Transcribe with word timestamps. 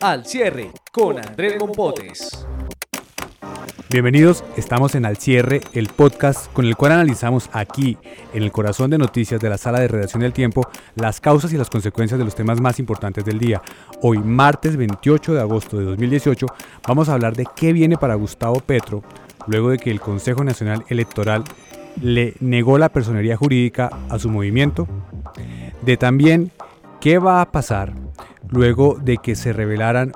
Al 0.00 0.26
cierre 0.26 0.70
con 0.92 1.18
Andrés 1.18 1.54
Mompotes. 1.58 2.46
Bienvenidos, 3.88 4.44
estamos 4.56 4.94
en 4.94 5.06
Al 5.06 5.16
cierre, 5.16 5.60
el 5.72 5.88
podcast 5.88 6.52
con 6.52 6.66
el 6.66 6.76
cual 6.76 6.92
analizamos 6.92 7.48
aquí, 7.52 7.96
en 8.32 8.42
el 8.42 8.50
corazón 8.50 8.90
de 8.90 8.98
noticias 8.98 9.40
de 9.40 9.48
la 9.48 9.56
sala 9.56 9.80
de 9.80 9.88
redacción 9.88 10.22
del 10.22 10.32
tiempo, 10.32 10.68
las 10.96 11.20
causas 11.20 11.52
y 11.52 11.56
las 11.56 11.70
consecuencias 11.70 12.18
de 12.18 12.24
los 12.24 12.34
temas 12.34 12.60
más 12.60 12.78
importantes 12.80 13.24
del 13.24 13.38
día. 13.38 13.62
Hoy, 14.02 14.18
martes 14.18 14.76
28 14.76 15.34
de 15.34 15.40
agosto 15.40 15.78
de 15.78 15.84
2018, 15.84 16.46
vamos 16.86 17.08
a 17.08 17.14
hablar 17.14 17.36
de 17.36 17.46
qué 17.54 17.72
viene 17.72 17.96
para 17.96 18.16
Gustavo 18.16 18.60
Petro, 18.60 19.02
luego 19.46 19.70
de 19.70 19.78
que 19.78 19.90
el 19.90 20.00
Consejo 20.00 20.44
Nacional 20.44 20.84
Electoral 20.88 21.44
le 22.02 22.34
negó 22.40 22.78
la 22.78 22.88
personería 22.88 23.36
jurídica 23.36 23.90
a 24.08 24.18
su 24.18 24.28
movimiento, 24.28 24.88
de 25.82 25.96
también 25.96 26.50
qué 27.00 27.18
va 27.18 27.40
a 27.40 27.52
pasar 27.52 28.03
luego 28.54 28.96
de 29.00 29.18
que 29.18 29.34
se 29.34 29.52
revelaran 29.52 30.12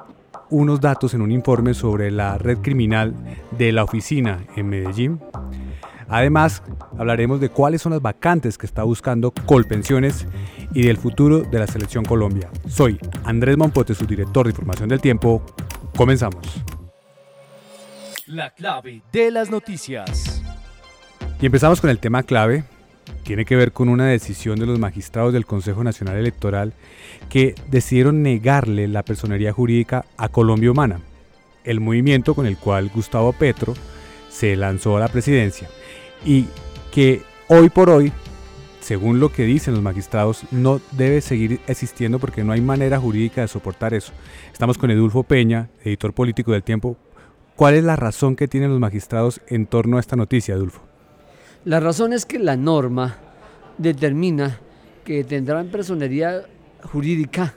unos 0.50 0.80
datos 0.80 1.12
en 1.14 1.20
un 1.20 1.30
informe 1.30 1.74
sobre 1.74 2.10
la 2.10 2.38
red 2.38 2.58
criminal 2.58 3.14
de 3.50 3.72
la 3.72 3.84
oficina 3.84 4.44
en 4.56 4.68
Medellín. 4.68 5.20
Además, 6.08 6.62
hablaremos 6.96 7.38
de 7.40 7.50
cuáles 7.50 7.82
son 7.82 7.92
las 7.92 8.00
vacantes 8.00 8.56
que 8.56 8.64
está 8.64 8.82
buscando 8.82 9.30
Colpensiones 9.30 10.26
y 10.72 10.86
del 10.86 10.96
futuro 10.96 11.40
de 11.40 11.58
la 11.58 11.66
selección 11.66 12.04
Colombia. 12.04 12.48
Soy 12.66 12.98
Andrés 13.24 13.58
Monpote, 13.58 13.94
su 13.94 14.06
director 14.06 14.46
de 14.46 14.50
información 14.50 14.88
del 14.88 15.02
tiempo. 15.02 15.44
Comenzamos. 15.94 16.64
La 18.26 18.50
clave 18.50 19.02
de 19.12 19.30
las 19.30 19.50
noticias. 19.50 20.42
Y 21.40 21.46
empezamos 21.46 21.80
con 21.80 21.90
el 21.90 21.98
tema 21.98 22.22
clave. 22.22 22.64
Tiene 23.28 23.44
que 23.44 23.56
ver 23.56 23.72
con 23.72 23.90
una 23.90 24.06
decisión 24.06 24.58
de 24.58 24.64
los 24.64 24.78
magistrados 24.78 25.34
del 25.34 25.44
Consejo 25.44 25.84
Nacional 25.84 26.16
Electoral 26.16 26.72
que 27.28 27.54
decidieron 27.70 28.22
negarle 28.22 28.88
la 28.88 29.02
personería 29.02 29.52
jurídica 29.52 30.06
a 30.16 30.30
Colombia 30.30 30.70
Humana, 30.70 31.02
el 31.62 31.78
movimiento 31.78 32.34
con 32.34 32.46
el 32.46 32.56
cual 32.56 32.88
Gustavo 32.88 33.34
Petro 33.34 33.74
se 34.30 34.56
lanzó 34.56 34.96
a 34.96 35.00
la 35.00 35.08
presidencia 35.08 35.68
y 36.24 36.46
que 36.90 37.20
hoy 37.48 37.68
por 37.68 37.90
hoy, 37.90 38.14
según 38.80 39.20
lo 39.20 39.30
que 39.30 39.42
dicen 39.42 39.74
los 39.74 39.82
magistrados, 39.82 40.44
no 40.50 40.80
debe 40.92 41.20
seguir 41.20 41.60
existiendo 41.66 42.18
porque 42.18 42.44
no 42.44 42.52
hay 42.52 42.62
manera 42.62 42.98
jurídica 42.98 43.42
de 43.42 43.48
soportar 43.48 43.92
eso. 43.92 44.14
Estamos 44.50 44.78
con 44.78 44.90
Edulfo 44.90 45.22
Peña, 45.22 45.68
editor 45.84 46.14
político 46.14 46.52
del 46.52 46.62
tiempo. 46.62 46.96
¿Cuál 47.56 47.74
es 47.74 47.84
la 47.84 47.96
razón 47.96 48.36
que 48.36 48.48
tienen 48.48 48.70
los 48.70 48.80
magistrados 48.80 49.42
en 49.48 49.66
torno 49.66 49.98
a 49.98 50.00
esta 50.00 50.16
noticia, 50.16 50.54
Edulfo? 50.54 50.87
La 51.64 51.80
razón 51.80 52.12
es 52.12 52.24
que 52.24 52.38
la 52.38 52.56
norma 52.56 53.16
determina 53.76 54.60
que 55.04 55.24
tendrán 55.24 55.68
personería 55.68 56.42
jurídica, 56.82 57.54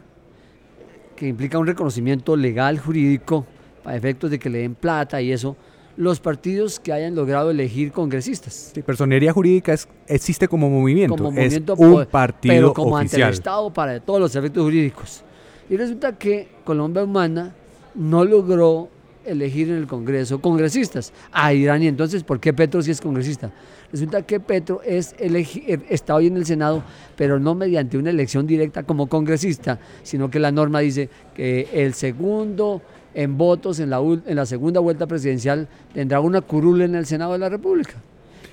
que 1.15 1.27
implica 1.27 1.59
un 1.59 1.67
reconocimiento 1.67 2.35
legal 2.35 2.79
jurídico 2.79 3.45
para 3.83 3.95
efectos 3.95 4.31
de 4.31 4.39
que 4.39 4.49
le 4.49 4.59
den 4.59 4.75
plata 4.75 5.21
y 5.21 5.31
eso, 5.31 5.55
los 5.97 6.19
partidos 6.19 6.79
que 6.79 6.93
hayan 6.93 7.15
logrado 7.15 7.51
elegir 7.51 7.91
congresistas. 7.91 8.71
Sí, 8.73 8.81
personería 8.81 9.33
jurídica 9.33 9.73
es, 9.73 9.87
existe 10.07 10.47
como 10.47 10.69
movimiento, 10.69 11.15
Como 11.15 11.29
es 11.29 11.35
movimiento, 11.35 11.75
un 11.75 12.05
partido 12.05 12.55
pero 12.55 12.73
como 12.73 12.97
ante 12.97 13.17
el 13.17 13.29
Estado 13.29 13.71
para 13.71 13.99
todos 13.99 14.19
los 14.19 14.35
efectos 14.35 14.63
jurídicos. 14.63 15.23
Y 15.69 15.77
resulta 15.77 16.17
que 16.17 16.47
Colombia 16.63 17.03
Humana 17.03 17.53
no 17.95 18.25
logró 18.25 18.89
elegir 19.25 19.69
en 19.69 19.75
el 19.77 19.87
Congreso 19.87 20.41
congresistas. 20.41 21.13
Ah, 21.31 21.51
dirán, 21.51 21.81
¿y 21.83 21.87
entonces 21.87 22.23
por 22.23 22.39
qué 22.39 22.53
Petro 22.53 22.81
sí 22.81 22.91
es 22.91 23.01
congresista? 23.01 23.51
Resulta 23.91 24.21
que 24.21 24.39
Petro 24.39 24.81
es 24.85 25.13
eh, 25.19 25.79
está 25.89 26.15
hoy 26.15 26.27
en 26.27 26.37
el 26.37 26.45
Senado, 26.45 26.83
pero 27.17 27.39
no 27.39 27.55
mediante 27.55 27.97
una 27.97 28.09
elección 28.09 28.47
directa 28.47 28.83
como 28.83 29.07
congresista, 29.07 29.79
sino 30.03 30.29
que 30.29 30.39
la 30.39 30.51
norma 30.51 30.79
dice 30.79 31.09
que 31.35 31.67
el 31.73 31.93
segundo 31.93 32.81
en 33.13 33.37
votos 33.37 33.79
en 33.81 33.89
la, 33.89 33.99
en 33.99 34.35
la 34.37 34.45
segunda 34.45 34.79
vuelta 34.79 35.05
presidencial 35.07 35.67
tendrá 35.93 36.21
una 36.21 36.39
curul 36.39 36.81
en 36.81 36.95
el 36.95 37.05
Senado 37.05 37.33
de 37.33 37.39
la 37.39 37.49
República 37.49 37.95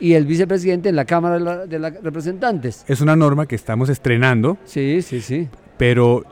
y 0.01 0.15
el 0.15 0.27
vicepresidente 0.27 0.89
en 0.89 0.97
la 0.97 1.05
Cámara 1.05 1.35
de, 1.39 1.45
la- 1.45 1.67
de 1.67 1.79
la 1.79 1.91
Representantes. 1.91 2.85
Es 2.89 3.01
una 3.01 3.15
norma 3.15 3.47
que 3.47 3.55
estamos 3.55 3.89
estrenando, 3.89 4.59
Sí, 4.65 5.01
sí, 5.03 5.21
sí. 5.21 5.49
pero 5.77 6.25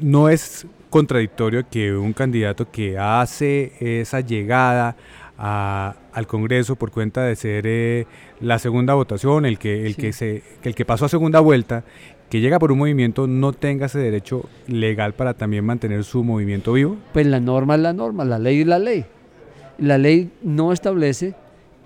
no 0.00 0.28
es 0.28 0.66
contradictorio 0.90 1.64
que 1.70 1.94
un 1.94 2.12
candidato 2.12 2.70
que 2.70 2.98
hace 2.98 3.72
esa 4.00 4.20
llegada 4.20 4.96
a- 5.36 5.94
al 6.12 6.26
Congreso 6.26 6.76
por 6.76 6.90
cuenta 6.90 7.22
de 7.24 7.36
ser 7.36 7.64
eh, 7.66 8.06
la 8.40 8.58
segunda 8.58 8.94
votación, 8.94 9.46
el 9.46 9.58
que 9.58 9.86
el 9.86 9.94
Sí. 9.94 10.00
que 10.02 10.12
se 10.12 10.42
el 10.64 10.74
que 10.74 10.84
pasó 10.84 11.04
a 11.04 11.08
segunda 11.08 11.40
vuelta, 11.40 11.84
que 12.28 12.40
llega 12.40 12.58
por 12.58 12.72
un 12.72 12.78
movimiento 12.78 13.26
no 13.26 13.52
tenga 13.52 13.86
ese 13.86 14.00
derecho 14.00 14.48
legal 14.66 15.14
para 15.14 15.34
también 15.34 15.64
mantener 15.64 16.02
su 16.04 16.24
movimiento 16.24 16.72
vivo. 16.72 16.96
Pues 17.12 17.26
la 17.26 17.40
norma 17.40 17.76
es 17.76 17.80
la 17.80 17.92
norma, 17.92 18.24
la 18.24 18.38
ley 18.38 18.60
es 18.62 18.66
la 18.66 18.78
ley. 18.78 19.04
La 19.78 19.96
ley 19.96 20.30
no 20.42 20.72
establece 20.72 21.34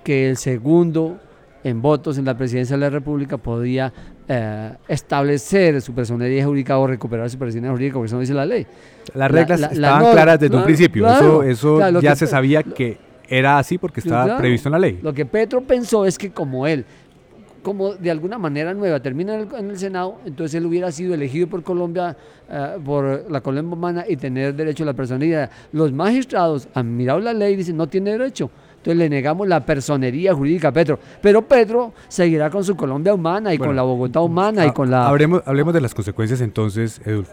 que 0.02 0.28
el 0.30 0.36
segundo 0.38 1.20
en 1.62 1.82
votos 1.82 2.18
en 2.18 2.24
la 2.24 2.36
presidencia 2.36 2.74
de 2.76 2.80
la 2.80 2.90
República 2.90 3.36
podía 3.36 3.92
eh, 4.28 4.72
establecer 4.88 5.80
su 5.82 5.92
personería 5.94 6.44
jurídica 6.44 6.78
o 6.78 6.86
recuperar 6.86 7.28
su 7.30 7.38
personería 7.38 7.70
jurídica, 7.70 7.94
porque 7.94 8.06
eso 8.06 8.16
no 8.16 8.20
dice 8.20 8.34
la 8.34 8.46
ley. 8.46 8.66
Las 9.14 9.16
La- 9.16 9.28
reglas 9.28 9.60
la- 9.60 9.66
la 9.68 9.72
estaban 9.72 10.12
claras 10.12 10.40
desde 10.40 10.56
un 10.56 10.64
principio. 10.64 11.02
claro. 11.04 11.42
eso 11.42 11.42
eso 11.42 11.76
Claro, 11.76 12.00
ya 12.00 12.10
que- 12.10 12.16
se 12.16 12.26
sabía 12.26 12.62
que 12.62 12.98
era 13.28 13.58
así 13.58 13.78
porque 13.78 14.00
estaba 14.00 14.24
Claro. 14.24 14.38
previsto 14.40 14.68
en 14.68 14.72
la 14.72 14.78
ley. 14.78 15.00
Lo 15.02 15.12
que 15.12 15.24
Petro 15.26 15.60
pensó 15.62 16.04
es 16.06 16.18
que 16.18 16.30
como 16.30 16.66
él, 16.66 16.84
como 17.62 17.94
de 17.94 18.10
alguna 18.10 18.38
manera 18.38 18.74
nueva 18.74 19.00
termina 19.00 19.34
en 19.34 19.40
el, 19.42 19.54
en 19.54 19.70
el 19.70 19.78
Senado, 19.78 20.18
entonces 20.26 20.54
él 20.56 20.66
hubiera 20.66 20.90
sido 20.92 21.14
elegido 21.14 21.46
por 21.46 21.62
Colombia, 21.62 22.16
eh, 22.50 22.76
por 22.84 23.24
la 23.30 23.40
Colombia 23.40 23.72
humana 23.76 24.04
y 24.08 24.16
tener 24.16 24.54
derecho 24.54 24.82
a 24.82 24.86
la 24.86 24.92
personería. 24.94 25.48
Los 25.72 25.92
magistrados 25.92 26.68
han 26.74 26.96
mirado 26.96 27.20
la 27.20 27.32
ley 27.32 27.54
y 27.54 27.56
dicen 27.56 27.76
no 27.76 27.86
tiene 27.88 28.10
derecho. 28.12 28.50
Entonces 28.82 28.98
le 28.98 29.08
negamos 29.08 29.46
la 29.46 29.64
personería 29.64 30.34
jurídica 30.34 30.68
a 30.68 30.72
Petro. 30.72 30.98
Pero 31.20 31.42
Petro 31.42 31.92
seguirá 32.08 32.50
con 32.50 32.64
su 32.64 32.74
Colombia 32.76 33.14
humana 33.14 33.54
y 33.54 33.58
Bueno, 33.58 33.68
con 33.68 33.76
la 33.76 33.82
Bogotá 33.82 34.20
humana 34.20 34.64
y 34.66 34.70
Ha- 34.70 34.74
con 34.74 34.90
la... 34.90 35.06
Hablemos, 35.06 35.40
hablemos 35.46 35.72
de 35.72 35.80
las 35.80 35.94
consecuencias 35.94 36.40
entonces, 36.40 37.00
Edulfo. 37.04 37.32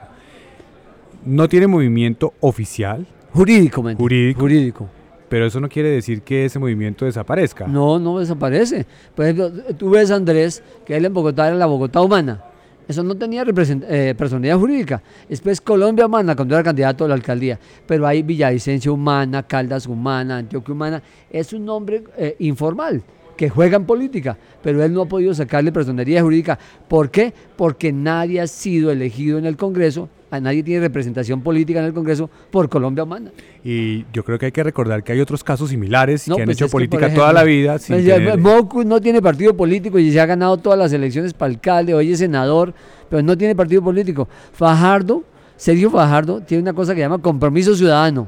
No 1.26 1.50
tiene 1.50 1.66
movimiento 1.66 2.34
oficial, 2.40 3.08
Jurídico. 3.34 3.82
Jurídico. 3.98 4.40
Jurídico. 4.42 4.90
pero 5.28 5.46
eso 5.48 5.60
no 5.60 5.70
quiere 5.70 5.90
decir 5.90 6.22
que 6.22 6.46
ese 6.46 6.60
movimiento 6.60 7.06
desaparezca. 7.06 7.68
No, 7.68 7.98
no 8.00 8.20
desaparece. 8.20 8.86
Por 9.16 9.26
ejemplo, 9.26 9.52
tú 9.78 9.90
ves 9.92 10.10
a 10.12 10.16
Andrés, 10.16 10.64
que 10.86 10.96
él 10.98 11.06
en 11.06 11.14
Bogotá 11.14 11.48
era 11.48 11.56
la 11.56 11.66
Bogotá 11.66 12.02
humana. 12.02 12.44
Eso 12.90 13.04
no 13.04 13.16
tenía 13.16 13.46
eh, 13.46 14.16
personalidad 14.18 14.58
jurídica. 14.58 15.00
Después 15.30 15.62
Colombia 15.62 16.08
humana, 16.08 16.36
cuando 16.36 16.56
era 16.56 16.64
candidato 16.64 17.06
a 17.06 17.08
la 17.08 17.14
alcaldía. 17.14 17.60
Pero 17.86 18.08
hay 18.08 18.24
Villavicencio 18.24 18.96
humana, 18.96 19.44
Caldas 19.44 19.86
humana, 19.86 20.38
Antioquia 20.38 20.74
humana. 20.74 21.04
Es 21.30 21.54
un 21.54 21.66
nombre 21.66 22.04
eh, 22.18 22.36
informal 22.40 23.04
que 23.38 23.48
juega 23.48 23.78
en 23.78 23.86
política, 23.86 24.36
pero 24.64 24.84
él 24.84 24.92
no 24.92 25.04
ha 25.04 25.06
podido 25.06 25.36
sacarle 25.36 25.72
personería 25.72 26.24
jurídica. 26.24 26.58
¿Por 26.88 27.12
qué? 27.12 27.32
Porque 27.56 27.94
nadie 27.94 28.42
ha 28.42 28.48
sido 28.48 28.90
elegido 28.90 29.38
en 29.38 29.46
el 29.46 29.56
Congreso, 29.56 30.10
a 30.32 30.40
nadie 30.40 30.62
tiene 30.64 30.82
representación 30.82 31.42
política 31.42 31.80
en 31.80 31.86
el 31.86 31.94
Congreso 31.94 32.30
por 32.52 32.70
Colombia 32.70 33.04
humana. 33.04 33.32
Y 33.64 34.06
yo 34.14 34.24
creo 34.24 34.38
que 34.38 34.48
hay 34.48 34.52
que 34.52 34.64
recordar 34.64 35.04
que 35.04 35.12
hay 35.12 35.20
otros 35.22 35.44
casos 35.44 35.70
similares 35.70 36.28
No, 36.28 36.36
que 36.36 36.44
han 36.44 36.46
pues 36.48 36.58
hecho 36.58 36.70
política 36.70 37.14
toda 37.14 37.34
la 37.34 37.44
vida 37.44 37.80
sin 37.80 37.96
Pues 37.96 38.06
ya, 38.06 38.16
tener- 38.16 38.38
Mocus 38.38 38.86
no 38.86 39.02
tiene 39.02 39.22
partido 39.22 39.56
político 39.56 39.98
y 40.00 40.12
se 40.12 40.20
ha 40.20 40.26
ganado 40.26 40.58
todas 40.58 40.78
las 40.78 40.94
elecciones 40.94 41.34
para 41.34 41.52
alcalde, 41.52 41.94
hoy 41.94 42.12
es 42.12 42.20
senador, 42.20 42.74
pero 43.10 43.24
no 43.24 43.38
tiene 43.38 43.56
partido 43.56 43.82
político. 43.84 44.28
Fajardo, 44.54 45.24
Sergio 45.58 45.90
Fajardo, 45.90 46.42
tiene 46.42 46.62
una 46.62 46.74
cosa 46.74 46.94
que 46.94 47.02
llama 47.02 47.18
compromiso 47.20 47.76
ciudadano 47.76 48.28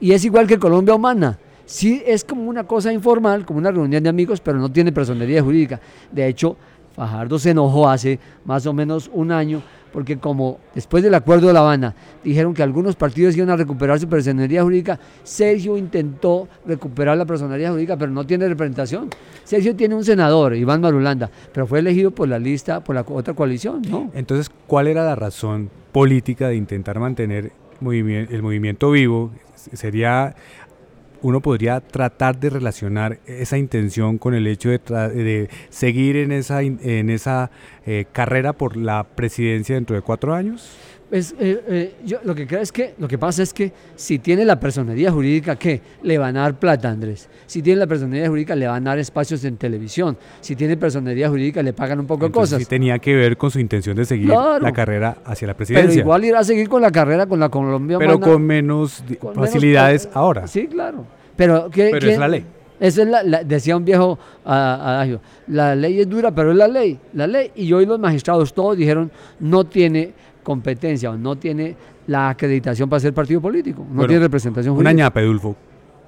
y 0.00 0.12
es 0.12 0.24
igual 0.24 0.46
que 0.46 0.58
Colombia 0.58 0.94
Humana. 0.94 1.38
Sí, 1.64 2.02
es 2.06 2.22
como 2.22 2.42
una 2.48 2.64
cosa 2.64 2.92
informal, 2.92 3.44
como 3.44 3.58
una 3.58 3.70
reunión 3.72 4.02
de 4.02 4.08
amigos, 4.08 4.40
pero 4.40 4.58
no 4.58 4.70
tiene 4.70 4.92
personalidad 4.92 5.42
jurídica. 5.42 5.80
De 6.12 6.26
hecho, 6.28 6.56
Fajardo 6.94 7.38
se 7.38 7.50
enojó 7.50 7.88
hace 7.88 8.18
más 8.44 8.66
o 8.66 8.72
menos 8.72 9.10
un 9.12 9.32
año 9.32 9.62
porque 9.96 10.18
como 10.18 10.60
después 10.74 11.02
del 11.02 11.14
acuerdo 11.14 11.46
de 11.46 11.54
La 11.54 11.60
Habana 11.60 11.94
dijeron 12.22 12.52
que 12.52 12.62
algunos 12.62 12.96
partidos 12.96 13.34
iban 13.34 13.48
a 13.48 13.56
recuperar 13.56 13.98
su 13.98 14.06
personalidad 14.06 14.62
jurídica, 14.62 15.00
Sergio 15.24 15.78
intentó 15.78 16.48
recuperar 16.66 17.16
la 17.16 17.24
personalidad 17.24 17.70
jurídica, 17.70 17.96
pero 17.96 18.12
no 18.12 18.26
tiene 18.26 18.46
representación. 18.46 19.08
Sergio 19.42 19.74
tiene 19.74 19.94
un 19.94 20.04
senador, 20.04 20.54
Iván 20.54 20.82
Marulanda, 20.82 21.30
pero 21.50 21.66
fue 21.66 21.78
elegido 21.78 22.10
por 22.10 22.28
la 22.28 22.38
lista, 22.38 22.84
por 22.84 22.94
la 22.94 23.06
otra 23.08 23.32
coalición, 23.32 23.80
¿no? 23.88 24.10
Entonces, 24.12 24.50
¿cuál 24.66 24.88
era 24.88 25.02
la 25.02 25.14
razón 25.14 25.70
política 25.92 26.48
de 26.48 26.56
intentar 26.56 27.00
mantener 27.00 27.52
el 27.80 28.42
movimiento 28.42 28.90
vivo? 28.90 29.30
Sería 29.54 30.36
uno 31.22 31.40
podría 31.40 31.80
tratar 31.80 32.38
de 32.38 32.50
relacionar 32.50 33.18
esa 33.26 33.58
intención 33.58 34.18
con 34.18 34.34
el 34.34 34.46
hecho 34.46 34.70
de, 34.70 35.48
seguir 35.70 36.16
en 36.16 36.32
esa, 36.32 36.62
en 36.62 37.10
esa 37.10 37.50
eh, 37.86 38.06
carrera 38.12 38.52
por 38.52 38.76
la 38.76 39.04
presidencia 39.04 39.74
dentro 39.74 39.96
de 39.96 40.02
cuatro 40.02 40.34
años? 40.34 40.76
Pues, 41.08 41.36
eh, 41.38 41.62
eh, 41.68 41.94
yo 42.04 42.18
lo 42.24 42.34
que 42.34 42.48
creo 42.48 42.60
es 42.60 42.72
que 42.72 42.94
lo 42.98 43.06
que 43.06 43.16
pasa 43.16 43.42
es 43.42 43.54
que 43.54 43.72
si 43.94 44.18
tiene 44.18 44.44
la 44.44 44.58
personería 44.58 45.12
jurídica, 45.12 45.54
¿qué? 45.54 45.80
Le 46.02 46.18
van 46.18 46.36
a 46.36 46.42
dar 46.42 46.58
plata, 46.58 46.90
Andrés. 46.90 47.28
Si 47.46 47.62
tiene 47.62 47.78
la 47.78 47.86
personería 47.86 48.28
jurídica, 48.28 48.56
le 48.56 48.66
van 48.66 48.86
a 48.88 48.90
dar 48.90 48.98
espacios 48.98 49.44
en 49.44 49.56
televisión. 49.56 50.18
Si 50.40 50.56
tiene 50.56 50.76
personería 50.76 51.28
jurídica, 51.28 51.62
le 51.62 51.72
pagan 51.72 52.00
un 52.00 52.06
poco 52.06 52.26
de 52.26 52.32
cosas. 52.32 52.58
Sí 52.58 52.64
tenía 52.64 52.98
que 52.98 53.14
ver 53.14 53.36
con 53.36 53.52
su 53.52 53.60
intención 53.60 53.96
de 53.96 54.04
seguir 54.04 54.30
la 54.30 54.72
carrera 54.72 55.18
hacia 55.24 55.46
la 55.46 55.54
presidencia. 55.54 55.88
Pero 55.88 56.00
igual 56.00 56.24
irá 56.24 56.40
a 56.40 56.44
seguir 56.44 56.68
con 56.68 56.82
la 56.82 56.90
carrera 56.90 57.26
con 57.26 57.38
la 57.38 57.50
Colombia. 57.50 57.98
Pero 57.98 58.18
con 58.18 58.42
menos 58.42 59.04
facilidades 59.34 60.08
ahora. 60.12 60.48
Sí, 60.48 60.66
claro. 60.66 61.04
Pero, 61.36 61.70
¿qué, 61.70 61.90
pero 61.92 62.08
es 62.08 62.18
la 62.18 62.28
ley. 62.28 62.44
Esa 62.78 63.02
es 63.02 63.08
la, 63.08 63.42
decía 63.42 63.76
un 63.76 63.84
viejo 63.84 64.18
adagio, 64.44 65.20
la 65.46 65.74
ley 65.74 66.00
es 66.00 66.08
dura, 66.08 66.30
pero 66.34 66.50
es 66.50 66.56
la 66.58 66.68
ley, 66.68 66.98
la 67.14 67.26
ley. 67.26 67.50
Y 67.54 67.72
hoy 67.72 67.86
los 67.86 67.98
magistrados 67.98 68.52
todos 68.52 68.76
dijeron, 68.76 69.10
no 69.40 69.64
tiene 69.64 70.12
competencia 70.46 71.10
o 71.10 71.18
no 71.18 71.34
tiene 71.34 71.74
la 72.06 72.28
acreditación 72.28 72.88
para 72.88 73.00
ser 73.00 73.12
partido 73.12 73.40
político, 73.40 73.84
no 73.90 74.06
tiene 74.06 74.20
representación 74.20 74.76
jurídica. 74.76 74.92
Una 74.92 74.96
ñapa, 74.96 75.20
Edulfo. 75.20 75.56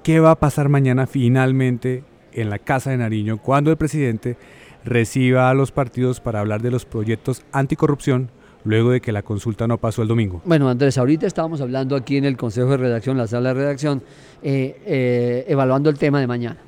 ¿Qué 0.01 0.21
va 0.21 0.31
a 0.31 0.35
pasar 0.39 0.69
mañana 0.69 1.07
finalmente 1.07 2.05
en 2.31 2.49
la 2.49 2.57
Casa 2.57 2.91
de 2.91 2.97
Nariño 2.97 3.39
cuando 3.39 3.69
el 3.69 3.75
presidente 3.75 4.37
reciba 4.85 5.49
a 5.49 5.53
los 5.53 5.73
partidos 5.73 6.21
para 6.21 6.39
hablar 6.39 6.61
de 6.61 6.71
los 6.71 6.85
proyectos 6.85 7.43
anticorrupción 7.51 8.29
luego 8.63 8.91
de 8.91 9.01
que 9.01 9.11
la 9.11 9.23
consulta 9.23 9.67
no 9.67 9.77
pasó 9.77 10.03
el 10.03 10.07
domingo? 10.07 10.41
Bueno, 10.45 10.69
Andrés, 10.69 10.97
ahorita 10.97 11.27
estábamos 11.27 11.59
hablando 11.59 11.97
aquí 11.97 12.15
en 12.15 12.23
el 12.23 12.37
Consejo 12.37 12.69
de 12.69 12.77
Redacción, 12.77 13.17
la 13.17 13.27
sala 13.27 13.49
de 13.49 13.55
redacción, 13.55 14.01
eh, 14.41 14.81
eh, 14.85 15.45
evaluando 15.49 15.89
el 15.89 15.97
tema 15.97 16.21
de 16.21 16.27
mañana. 16.27 16.59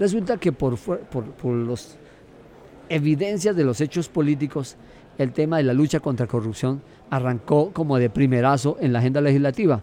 Resulta 0.00 0.36
que 0.38 0.50
por, 0.50 0.76
por, 0.76 0.98
por 1.30 1.54
las 1.54 1.96
evidencias 2.88 3.54
de 3.54 3.62
los 3.62 3.80
hechos 3.80 4.08
políticos, 4.08 4.76
el 5.16 5.32
tema 5.32 5.58
de 5.58 5.62
la 5.62 5.72
lucha 5.72 6.00
contra 6.00 6.26
corrupción 6.26 6.82
arrancó 7.16 7.70
como 7.72 7.98
de 7.98 8.10
primerazo 8.10 8.76
en 8.80 8.92
la 8.92 8.98
agenda 8.98 9.20
legislativa. 9.20 9.82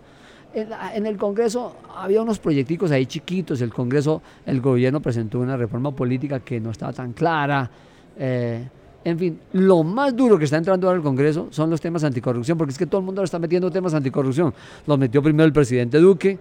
En, 0.54 1.06
el 1.06 1.18
Congreso 1.18 1.78
había 1.96 2.22
unos 2.22 2.40
proyecticos 2.40 2.92
ahí 2.92 3.06
chiquitos, 3.06 3.62
el 3.62 3.74
Congreso, 3.74 4.22
el 4.46 4.60
gobierno 4.60 5.00
presentó 5.02 5.40
una 5.40 5.56
reforma 5.56 5.96
política 5.96 6.42
que 6.42 6.60
no 6.60 6.72
estaba 6.72 6.92
tan 6.92 7.14
clara. 7.14 7.70
Eh, 8.18 8.68
en 9.04 9.18
fin, 9.18 9.40
lo 9.54 9.84
más 9.84 10.16
duro 10.16 10.38
que 10.38 10.44
está 10.46 10.58
entrando 10.58 10.88
ahora 10.88 10.98
al 10.98 11.04
Congreso 11.04 11.48
son 11.52 11.70
los 11.70 11.80
temas 11.80 12.04
anticorrupción, 12.04 12.58
porque 12.58 12.72
es 12.72 12.78
que 12.78 12.86
todo 12.86 13.00
el 13.00 13.06
mundo 13.06 13.22
ahora 13.22 13.26
está 13.26 13.40
metiendo 13.40 13.72
temas 13.72 13.94
anticorrupción. 13.94 14.54
Los 14.86 15.00
metió 15.00 15.24
primero 15.24 15.46
el 15.46 15.54
presidente 15.54 16.00
Duque, 16.00 16.38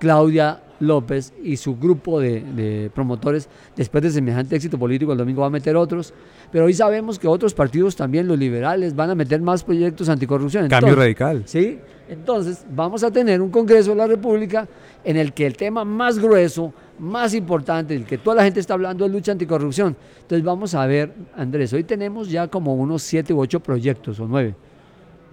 Claudia 0.00 0.60
López 0.80 1.32
y 1.44 1.56
su 1.58 1.76
grupo 1.76 2.18
de, 2.18 2.90
promotores, 2.94 3.48
después 3.76 4.02
de 4.02 4.10
semejante 4.10 4.56
éxito 4.56 4.78
político, 4.78 5.12
el 5.12 5.18
domingo 5.18 5.42
va 5.42 5.48
a 5.48 5.50
meter 5.50 5.76
otros. 5.76 6.12
Pero 6.50 6.64
hoy 6.64 6.74
sabemos 6.74 7.18
que 7.18 7.28
otros 7.28 7.54
partidos, 7.54 7.94
también 7.94 8.26
los 8.26 8.38
liberales, 8.38 8.96
van 8.96 9.10
a 9.10 9.14
meter 9.14 9.40
más 9.40 9.62
proyectos 9.62 10.08
anticorrupción. 10.08 10.68
Cambio 10.68 10.96
radical. 10.96 11.42
Sí, 11.44 11.78
entonces 12.08 12.64
vamos 12.74 13.04
a 13.04 13.10
tener 13.10 13.40
un 13.40 13.50
Congreso 13.50 13.90
de 13.90 13.96
la 13.96 14.06
República 14.06 14.66
en 15.04 15.16
el 15.16 15.32
que 15.32 15.46
el 15.46 15.56
tema 15.56 15.84
más 15.84 16.18
grueso, 16.18 16.72
más 16.98 17.34
importante, 17.34 17.94
el 17.94 18.04
que 18.04 18.18
toda 18.18 18.36
la 18.36 18.44
gente 18.44 18.58
está 18.58 18.74
hablando 18.74 19.04
es 19.04 19.12
lucha 19.12 19.32
anticorrupción. 19.32 19.96
Entonces 20.22 20.44
vamos 20.44 20.74
a 20.74 20.86
ver, 20.86 21.12
Andrés, 21.36 21.72
hoy 21.74 21.84
tenemos 21.84 22.30
ya 22.30 22.48
como 22.48 22.74
unos 22.74 23.02
siete 23.02 23.34
u 23.34 23.40
ocho 23.40 23.60
proyectos 23.60 24.18
o 24.18 24.26
nueve. 24.26 24.54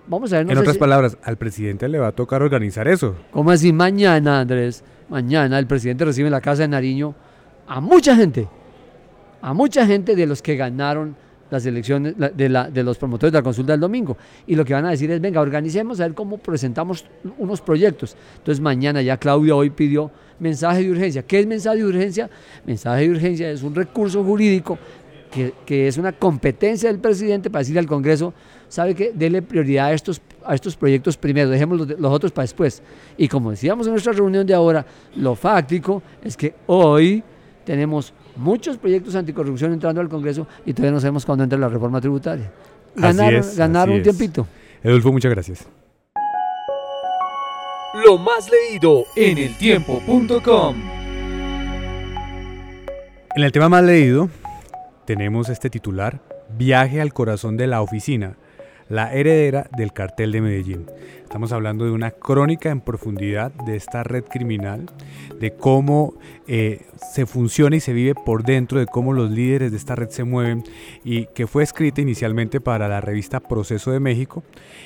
Vamos 0.07 0.31
a 0.33 0.37
ver. 0.37 0.51
en 0.51 0.57
otras 0.57 0.77
palabras, 0.77 1.17
al 1.23 1.37
presidente 1.37 1.87
le 1.87 1.99
va 1.99 2.07
a 2.07 2.11
tocar 2.11 2.41
organizar 2.41 2.87
eso. 2.87 3.15
¿Cómo 3.31 3.51
así? 3.51 3.73
Mañana, 3.73 4.41
Andrés, 4.41 4.83
mañana 5.09 5.59
el 5.59 5.67
presidente 5.67 6.05
recibe 6.05 6.27
en 6.27 6.31
la 6.31 6.41
Casa 6.41 6.63
de 6.63 6.69
Nariño 6.69 7.13
a 7.67 7.81
mucha 7.81 8.15
gente, 8.15 8.47
a 9.41 9.53
mucha 9.53 9.85
gente 9.85 10.15
de 10.15 10.25
los 10.25 10.41
que 10.41 10.55
ganaron 10.55 11.15
las 11.49 11.65
elecciones 11.65 12.15
de, 12.35 12.49
la, 12.49 12.69
de 12.69 12.83
los 12.83 12.97
promotores 12.97 13.31
de 13.31 13.39
la 13.39 13.43
consulta 13.43 13.73
del 13.73 13.79
domingo. 13.79 14.17
Y 14.45 14.55
lo 14.55 14.65
que 14.65 14.73
van 14.73 14.85
a 14.85 14.91
decir 14.91 15.09
es, 15.11 15.21
venga, 15.21 15.41
organicemos 15.41 15.99
a 15.99 16.03
ver 16.03 16.13
cómo 16.13 16.37
presentamos 16.37 17.05
unos 17.37 17.61
proyectos. 17.61 18.15
Entonces 18.37 18.61
mañana 18.61 19.01
ya 19.01 19.17
Claudia 19.17 19.55
hoy 19.55 19.69
pidió 19.69 20.11
mensaje 20.39 20.83
de 20.83 20.91
urgencia. 20.91 21.23
¿Qué 21.23 21.39
es 21.39 21.47
mensaje 21.47 21.77
de 21.77 21.85
urgencia? 21.85 22.29
Mensaje 22.65 23.03
de 23.03 23.11
urgencia 23.11 23.49
es 23.49 23.63
un 23.63 23.75
recurso 23.75 24.23
jurídico 24.23 24.77
que, 25.31 25.53
que 25.65 25.87
es 25.87 25.97
una 25.97 26.11
competencia 26.11 26.89
del 26.89 26.99
presidente 26.99 27.49
para 27.49 27.61
decirle 27.61 27.79
al 27.79 27.87
Congreso, 27.87 28.33
sabe 28.69 28.95
que 28.95 29.11
dele 29.13 29.41
prioridad 29.41 29.87
a 29.87 29.93
estos, 29.93 30.21
a 30.45 30.55
estos 30.55 30.75
proyectos 30.75 31.17
primero, 31.17 31.49
dejemos 31.49 31.77
los, 31.77 31.99
los 31.99 32.11
otros 32.11 32.31
para 32.31 32.43
después. 32.43 32.81
Y 33.17 33.27
como 33.27 33.51
decíamos 33.51 33.87
en 33.87 33.93
nuestra 33.93 34.13
reunión 34.13 34.45
de 34.45 34.53
ahora, 34.53 34.85
lo 35.15 35.35
fáctico 35.35 36.01
es 36.23 36.35
que 36.35 36.53
hoy 36.67 37.23
tenemos 37.65 38.13
muchos 38.37 38.77
proyectos 38.77 39.15
anticorrupción 39.15 39.73
entrando 39.73 39.99
al 39.99 40.09
Congreso 40.09 40.47
y 40.65 40.73
todavía 40.73 40.93
no 40.93 40.99
sabemos 40.99 41.25
cuándo 41.25 41.43
entra 41.43 41.59
la 41.59 41.67
reforma 41.67 41.99
tributaria. 41.99 42.51
Ganar, 42.95 43.89
un 43.89 44.01
tiempito. 44.01 44.47
Edulfo, 44.81 45.11
muchas 45.11 45.31
gracias. 45.31 45.67
Lo 48.05 48.17
más 48.17 48.49
leído 48.49 49.03
en 49.15 49.37
eltiempo.com. 49.37 50.75
En 53.35 53.43
el 53.43 53.51
tema 53.51 53.69
más 53.69 53.83
leído 53.83 54.29
tenemos 55.05 55.49
este 55.49 55.69
titular, 55.69 56.21
Viaje 56.57 57.01
al 57.01 57.13
corazón 57.13 57.57
de 57.57 57.67
la 57.67 57.81
oficina 57.81 58.37
la 58.89 59.13
heredera 59.13 59.69
del 59.75 59.93
cartel 59.93 60.31
de 60.31 60.41
Medellín. 60.41 60.85
Estamos 61.23 61.51
hablando 61.51 61.83
de 61.83 61.91
una 61.91 62.11
crónica 62.11 62.69
en 62.69 62.79
profundidad 62.79 63.51
de 63.65 63.75
esta 63.75 64.03
red 64.03 64.23
criminal, 64.23 64.85
de 65.39 65.51
cómo 65.51 66.13
eh, 66.47 66.85
se 67.13 67.25
funciona 67.25 67.75
y 67.75 67.79
se 67.81 67.91
vive 67.91 68.15
por 68.15 68.43
dentro, 68.43 68.79
de 68.79 68.85
cómo 68.85 69.11
los 69.11 69.29
líderes 69.29 69.71
de 69.71 69.77
esta 69.77 69.95
red 69.95 70.09
se 70.09 70.23
mueven 70.23 70.63
y 71.03 71.25
que 71.27 71.45
fue 71.45 71.63
escrita 71.63 71.99
inicialmente 71.99 72.61
para 72.61 72.87
la 72.87 73.01
revista 73.01 73.41
Proceso 73.41 73.91
de 73.91 73.99
México 73.99 74.43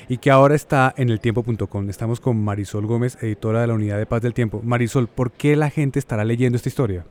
y 0.08 0.18
que 0.18 0.30
ahora 0.30 0.56
está 0.56 0.92
en 0.96 1.10
el 1.10 1.20
tiempo.com. 1.20 1.88
Estamos 1.88 2.20
con 2.20 2.42
Marisol 2.42 2.86
Gómez, 2.86 3.16
editora 3.22 3.60
de 3.60 3.68
la 3.68 3.74
Unidad 3.74 3.98
de 3.98 4.06
Paz 4.06 4.22
del 4.22 4.34
Tiempo. 4.34 4.60
Marisol, 4.64 5.06
¿por 5.06 5.30
qué 5.30 5.54
la 5.54 5.70
gente 5.70 6.00
estará 6.00 6.24
leyendo 6.24 6.56
esta 6.56 6.68
historia? 6.68 7.04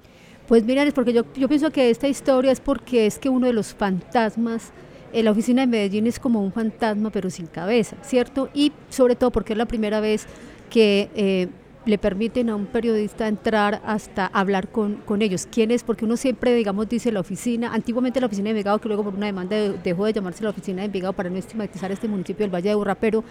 Pues 0.48 0.66
mira, 0.66 0.84
es 0.84 0.94
porque 0.94 1.14
yo, 1.14 1.24
yo 1.36 1.48
pienso 1.48 1.72
que 1.72 1.90
esta 1.90 2.10
historia 2.10 2.52
es 2.52 2.60
porque 2.60 3.06
es 3.06 3.18
que 3.18 3.30
uno 3.30 3.48
de 3.48 3.54
los 3.54 3.74
fantasmas 3.74 4.74
la 5.14 5.32
oficina 5.32 5.62
de 5.62 5.68
Medellín 5.68 6.08
es 6.08 6.20
como 6.20 6.42
un 6.42 6.52
fantasma 6.52 7.10
pero 7.10 7.30
sin 7.30 7.48
cabeza, 7.48 7.98
¿cierto? 8.02 8.50
Y 8.54 8.72
sobre 8.90 9.16
todo 9.16 9.32
porque 9.32 9.54
es 9.54 9.58
la 9.58 9.66
primera 9.66 10.00
vez 10.00 10.26
que 10.70 11.10
eh, 11.16 11.48
le 11.86 11.98
permiten 11.98 12.50
a 12.50 12.56
un 12.56 12.68
periodista 12.68 13.28
entrar 13.28 13.82
hasta 13.86 14.28
hablar 14.28 14.70
con, 14.70 15.02
ellos. 15.22 15.48
¿Quién 15.52 15.72
es? 15.72 15.84
Porque 15.84 16.06
uno 16.06 16.16
siempre, 16.16 16.54
digamos, 16.54 16.88
dice 16.88 17.12
la 17.12 17.20
oficina, 17.20 17.74
antiguamente 17.74 18.20
la 18.20 18.28
oficina 18.28 18.46
de 18.46 18.52
Envigado, 18.52 18.80
que 18.80 18.88
luego 18.88 19.04
por 19.04 19.16
una 19.16 19.26
demanda 19.26 19.58
dejó 19.84 20.06
de 20.06 20.14
llamarse 20.14 20.44
la 20.44 20.52
oficina 20.52 20.82
de 20.82 20.86
Envigado 20.86 21.14
para 21.14 21.30
no 21.30 21.38
estigmatizar 21.38 21.92
este 21.92 22.08
municipio 22.08 22.44
del 22.44 22.54
Valle 22.54 22.70
de 22.70 22.76
Urra, 22.76 22.96
pero 22.96 23.24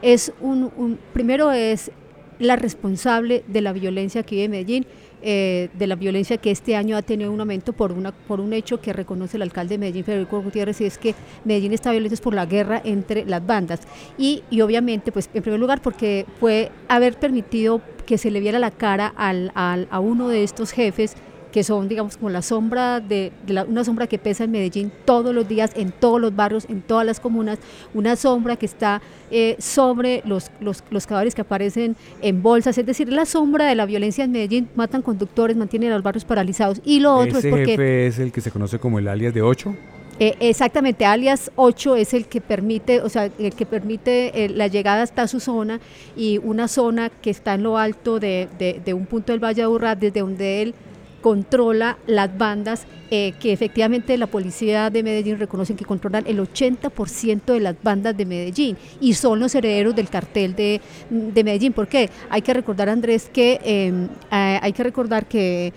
es 0.00 0.32
un, 0.40 0.98
primero 1.12 1.50
es 1.50 1.90
la 2.38 2.54
responsable 2.54 3.42
de 3.48 3.60
la 3.60 3.72
violencia 3.72 4.20
aquí 4.20 4.42
en 4.42 4.52
Medellín 4.52 4.86
eh, 5.22 5.68
de 5.74 5.86
la 5.86 5.96
violencia 5.96 6.36
que 6.36 6.50
este 6.50 6.76
año 6.76 6.96
ha 6.96 7.02
tenido 7.02 7.32
un 7.32 7.40
aumento 7.40 7.72
por, 7.72 7.92
una, 7.92 8.12
por 8.12 8.40
un 8.40 8.52
hecho 8.52 8.80
que 8.80 8.92
reconoce 8.92 9.36
el 9.36 9.42
alcalde 9.42 9.74
de 9.74 9.78
Medellín, 9.78 10.04
Federico 10.04 10.42
Gutiérrez, 10.42 10.80
y 10.80 10.84
es 10.84 10.98
que 10.98 11.14
Medellín 11.44 11.72
está 11.72 11.90
violento 11.90 12.16
por 12.22 12.34
la 12.34 12.46
guerra 12.46 12.80
entre 12.84 13.24
las 13.24 13.44
bandas. 13.44 13.80
Y, 14.16 14.42
y 14.50 14.60
obviamente, 14.60 15.12
pues 15.12 15.28
en 15.34 15.42
primer 15.42 15.60
lugar, 15.60 15.82
porque 15.82 16.26
fue 16.40 16.70
haber 16.88 17.18
permitido 17.18 17.80
que 18.06 18.18
se 18.18 18.30
le 18.30 18.40
viera 18.40 18.58
la 18.58 18.70
cara 18.70 19.12
al, 19.16 19.52
al, 19.54 19.86
a 19.90 20.00
uno 20.00 20.28
de 20.28 20.42
estos 20.42 20.72
jefes 20.72 21.14
que 21.52 21.64
son, 21.64 21.88
digamos, 21.88 22.16
como 22.16 22.30
la 22.30 22.42
sombra 22.42 23.00
de, 23.00 23.32
una 23.68 23.84
sombra 23.84 24.06
que 24.06 24.18
pesa 24.18 24.44
en 24.44 24.50
Medellín 24.50 24.92
todos 25.04 25.34
los 25.34 25.48
días, 25.48 25.72
en 25.74 25.92
todos 25.92 26.20
los 26.20 26.34
barrios, 26.34 26.66
en 26.68 26.82
todas 26.82 27.06
las 27.06 27.20
comunas, 27.20 27.58
una 27.94 28.16
sombra 28.16 28.56
que 28.56 28.66
está 28.66 29.00
eh, 29.30 29.56
sobre 29.58 30.22
los, 30.24 30.50
los, 30.60 30.82
los, 30.90 31.06
cadáveres 31.06 31.34
que 31.34 31.40
aparecen 31.40 31.96
en 32.20 32.42
bolsas, 32.42 32.76
es 32.76 32.86
decir, 32.86 33.12
la 33.12 33.26
sombra 33.26 33.66
de 33.66 33.74
la 33.74 33.86
violencia 33.86 34.24
en 34.24 34.32
Medellín, 34.32 34.68
matan 34.74 35.02
conductores, 35.02 35.56
mantienen 35.56 35.92
a 35.92 35.94
los 35.94 36.02
barrios 36.02 36.24
paralizados. 36.24 36.80
Y 36.84 37.00
lo 37.00 37.16
otro 37.16 37.38
es 37.38 37.46
porque... 37.46 37.66
jefe 37.66 38.06
es 38.06 38.18
el 38.18 38.32
que 38.32 38.40
se 38.40 38.50
conoce 38.50 38.78
como 38.78 38.98
el 38.98 39.08
alias 39.08 39.32
de 39.32 39.42
8? 39.42 39.74
Eh, 40.20 40.36
exactamente, 40.40 41.06
alias 41.06 41.52
8 41.54 41.94
es 41.94 42.12
el 42.12 42.26
que 42.26 42.40
permite, 42.40 43.02
o 43.02 43.08
sea, 43.08 43.30
el 43.38 43.54
que 43.54 43.64
permite 43.66 44.44
eh, 44.44 44.48
la 44.48 44.66
llegada 44.66 45.02
hasta 45.02 45.28
su 45.28 45.38
zona 45.38 45.78
y 46.16 46.38
una 46.38 46.66
zona 46.66 47.08
que 47.08 47.30
está 47.30 47.54
en 47.54 47.62
lo 47.62 47.78
alto 47.78 48.18
de, 48.18 48.48
de, 48.58 48.80
de 48.84 48.94
un 48.94 49.06
punto 49.06 49.30
del 49.30 49.42
Valle 49.42 49.62
de 49.62 49.68
Urra, 49.68 49.94
desde 49.94 50.20
donde 50.20 50.62
él 50.62 50.74
controla 51.20 51.98
las 52.06 52.36
bandas 52.36 52.86
eh, 53.10 53.32
que 53.40 53.52
efectivamente 53.52 54.16
la 54.18 54.26
policía 54.26 54.90
de 54.90 55.02
Medellín 55.02 55.38
reconocen 55.38 55.76
que 55.76 55.84
controlan 55.84 56.24
el 56.26 56.40
80% 56.40 57.44
de 57.54 57.60
las 57.60 57.74
bandas 57.82 58.16
de 58.16 58.26
Medellín 58.26 58.76
y 59.00 59.14
son 59.14 59.40
los 59.40 59.54
herederos 59.54 59.94
del 59.96 60.08
cartel 60.08 60.54
de, 60.54 60.80
de 61.08 61.44
Medellín. 61.44 61.72
¿Por 61.72 61.88
qué? 61.88 62.10
Hay 62.28 62.42
que 62.42 62.52
recordar, 62.52 62.88
Andrés, 62.88 63.30
que 63.32 63.60
em, 63.64 64.08
eh, 64.30 64.58
hay 64.62 64.72
que 64.72 64.82
recordar 64.82 65.26
que 65.26 65.72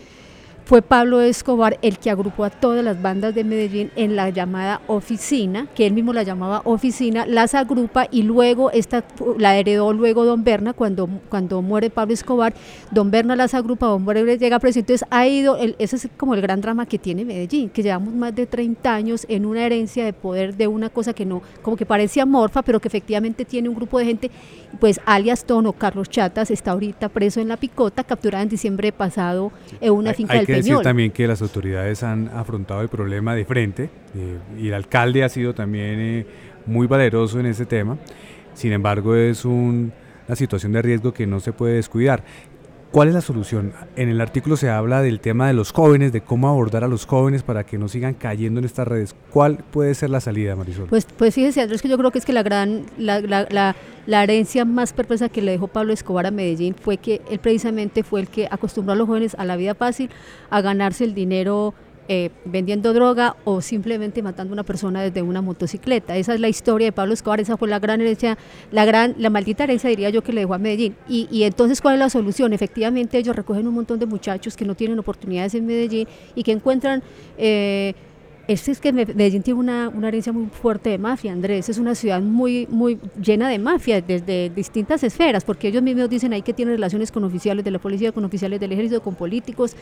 fue 0.66 0.82
Pablo 0.82 1.22
Escobar 1.22 1.78
el 1.82 1.98
que 1.98 2.10
agrupó 2.10 2.46
a 2.46 2.50
todas 2.50 2.84
las 2.84 3.02
bandas 3.02 3.36
de 3.36 3.44
Medellín 3.44 3.92
en 3.96 4.16
la 4.16 4.30
llamada 4.30 4.82
oficina, 4.88 5.68
que 5.76 5.86
él 5.86 5.94
mismo 5.94 6.14
la 6.14 6.24
llamaba 6.24 6.62
oficina, 6.66 7.26
las 7.26 7.56
agrupa 7.56 8.08
y 8.10 8.24
luego 8.24 8.72
esta 8.72 9.04
la 9.38 9.58
heredó 9.58 9.94
luego 9.94 10.26
Don 10.26 10.44
Berna. 10.44 10.74
Cuando, 10.74 11.10
cuando 11.30 11.62
muere 11.62 11.90
Pablo 11.90 12.14
Escobar, 12.14 12.54
Don 12.92 13.12
Berna 13.12 13.36
las 13.36 13.54
agrupa, 13.54 13.88
Don 13.88 14.06
Berna 14.06 14.36
llega 14.36 14.60
preso, 14.60 14.80
entonces 14.80 15.08
ha 15.10 15.28
ido, 15.28 15.58
ese 15.58 15.96
es 15.96 16.10
como 16.18 16.36
el 16.36 16.42
gran 16.42 16.62
drama 16.62 16.86
que 16.86 16.98
tiene 16.98 17.26
Medellín, 17.26 17.70
que 17.70 17.84
llevamos 17.84 18.14
más 18.14 18.34
de 18.36 18.46
30 18.46 18.94
años 18.94 19.26
en 19.30 19.46
una 19.46 19.66
herencia 19.66 20.06
de 20.06 20.14
poder 20.14 20.56
de 20.56 20.68
una 20.68 20.90
cosa 20.90 21.14
que 21.14 21.26
no, 21.26 21.42
como 21.62 21.76
que 21.78 21.86
parecía 21.86 22.26
morfa, 22.26 22.62
pero 22.62 22.80
que 22.80 22.88
efectivamente 22.88 23.46
tiene 23.46 23.70
un 23.70 23.76
grupo 23.76 24.00
de 24.00 24.06
gente, 24.06 24.32
pues 24.80 25.00
alias 25.06 25.46
Tono, 25.46 25.74
Carlos 25.74 26.10
Chatas 26.10 26.52
está 26.52 26.72
ahorita 26.72 27.10
preso 27.10 27.40
en 27.40 27.48
la 27.48 27.58
picota, 27.58 28.04
capturada 28.04 28.44
en 28.44 28.50
diciembre 28.50 28.92
pasado 28.92 29.52
en 29.80 29.92
una 29.92 30.14
finca 30.14 30.36
del 30.36 30.48
decir 30.52 30.78
también 30.80 31.12
que 31.12 31.28
las 31.28 31.42
autoridades 31.42 32.04
han 32.04 32.30
afrontado 32.30 32.82
el 32.82 32.90
problema 32.90 33.36
de 33.36 33.46
frente 33.46 33.90
eh, 34.16 34.38
y 34.60 34.68
el 34.68 34.74
alcalde 34.74 35.24
ha 35.24 35.30
sido 35.30 35.54
también 35.54 36.00
eh, 36.00 36.26
muy 36.66 36.88
valeroso 36.88 37.40
en 37.40 37.48
ese 37.48 37.66
tema. 37.66 37.98
Sin 38.54 38.72
embargo, 38.74 39.16
es 39.16 39.46
una 39.46 39.92
situación 40.36 40.74
de 40.74 40.82
riesgo 40.82 41.14
que 41.14 41.26
no 41.26 41.40
se 41.40 41.54
puede 41.54 41.76
descuidar. 41.76 42.24
¿Cuál 42.92 43.08
es 43.08 43.14
la 43.14 43.22
solución? 43.22 43.72
En 43.96 44.10
el 44.10 44.20
artículo 44.20 44.58
se 44.58 44.70
habla 44.70 45.02
del 45.02 45.22
tema 45.22 45.48
de 45.48 45.54
los 45.54 45.72
jóvenes, 45.72 46.12
de 46.12 46.20
cómo 46.20 46.50
abordar 46.50 46.84
a 46.84 46.90
los 46.90 47.06
jóvenes 47.06 47.42
para 47.42 47.64
que 47.66 47.78
no 47.78 47.88
sigan 47.88 48.14
cayendo 48.14 48.60
en 48.60 48.66
estas 48.66 48.86
redes. 48.86 49.16
¿Cuál 49.30 49.64
puede 49.72 49.96
ser 49.96 50.10
la 50.10 50.20
salida, 50.20 50.58
Marisol? 50.58 50.88
Pues, 50.90 51.08
pues 51.18 51.34
fíjese, 51.34 51.62
Andrés, 51.62 51.82
que 51.82 51.88
yo 51.88 51.98
creo 51.98 52.12
que 52.12 52.20
es 52.20 52.26
que 52.26 52.34
la 52.34 52.44
gran, 52.44 52.86
la, 52.98 53.22
la, 53.22 53.76
la, 54.06 54.24
herencia 54.24 54.66
más 54.66 54.92
perversa 54.92 55.30
que 55.30 55.42
le 55.42 55.52
dejó 55.52 55.70
Pablo 55.70 55.94
Escobar 55.94 56.26
a 56.26 56.32
Medellín 56.32 56.76
fue 56.76 56.98
que 56.98 57.22
él 57.30 57.40
precisamente 57.40 58.04
fue 58.04 58.20
el 58.20 58.28
que 58.28 58.50
acostumbró 58.52 58.92
a 58.92 58.96
los 58.98 59.08
jóvenes 59.08 59.36
a 59.40 59.46
la 59.46 59.56
vida 59.56 59.74
fácil, 59.74 60.10
a 60.50 60.60
ganarse 60.60 61.06
el 61.06 61.14
dinero 61.14 61.74
eh, 62.08 62.30
vendiendo 62.46 62.94
droga 62.94 63.36
o 63.44 63.62
simplemente 63.62 64.22
matando 64.22 64.52
a 64.52 64.56
una 64.56 64.64
persona 64.64 65.02
desde 65.02 65.22
una 65.22 65.42
motocicleta. 65.42 66.18
Esa 66.18 66.34
es 66.34 66.40
la 66.40 66.50
historia 66.50 66.88
de 66.88 66.92
Pablo 66.92 67.14
Escobar, 67.14 67.40
esa 67.40 67.58
fue 67.58 67.68
la 67.68 67.80
gran 67.80 68.02
herencia, 68.02 68.38
la 68.72 68.86
gran, 68.86 69.16
la 69.18 69.30
maldita 69.30 69.64
herencia 69.64 69.90
diría 69.90 70.10
yo 70.10 70.22
que 70.22 70.34
le 70.34 70.42
dejó 70.42 70.54
a 70.54 70.58
Medellín. 70.58 70.96
Y, 71.08 71.28
y 71.32 71.44
entonces, 71.44 71.82
¿cuál 71.82 71.96
es 71.96 72.00
la 72.00 72.10
solución? 72.10 72.54
Efectivamente, 72.54 73.18
ellos 73.18 73.36
recogen 73.36 73.68
un 73.68 73.76
montón 73.76 74.00
de 74.00 74.06
muchachos 74.06 74.56
que 74.58 74.66
no 74.66 74.76
tienen 74.76 75.00
oportunidades 75.00 75.56
en 75.56 75.66
Medellín 75.66 76.08
y 76.36 76.44
que 76.44 76.52
encuentran... 76.52 77.04
Eh, 77.38 77.94
este 78.52 78.72
es 78.72 78.82
que 78.82 78.92
Medellín 78.92 79.44
tiene 79.44 79.60
una, 79.60 79.90
una, 79.90 80.10
herencia 80.10 80.34
muy 80.34 80.48
fuerte 80.48 80.90
de 80.90 80.98
mafia, 80.98 81.32
Andrés. 81.32 81.70
Es 81.70 81.78
una 81.78 81.96
ciudad 81.96 82.22
muy, 82.22 82.68
muy 82.70 83.00
llena 83.24 83.48
de 83.48 83.58
mafia 83.60 84.02
desde 84.02 84.50
distintas 84.50 85.04
esferas, 85.04 85.46
porque 85.46 85.70
ellos 85.70 85.82
mismos 85.82 86.10
dicen 86.10 86.34
ahí 86.34 86.42
que 86.42 86.54
tienen 86.54 86.76
relaciones 86.76 87.12
con 87.12 87.24
oficiales 87.24 87.64
de 87.64 87.72
la 87.72 87.80
policía, 87.80 88.12
con 88.12 88.26
oficiales 88.26 88.60
del 88.60 88.74
ejército, 88.74 89.02
con 89.02 89.16
políticos. 89.16 89.76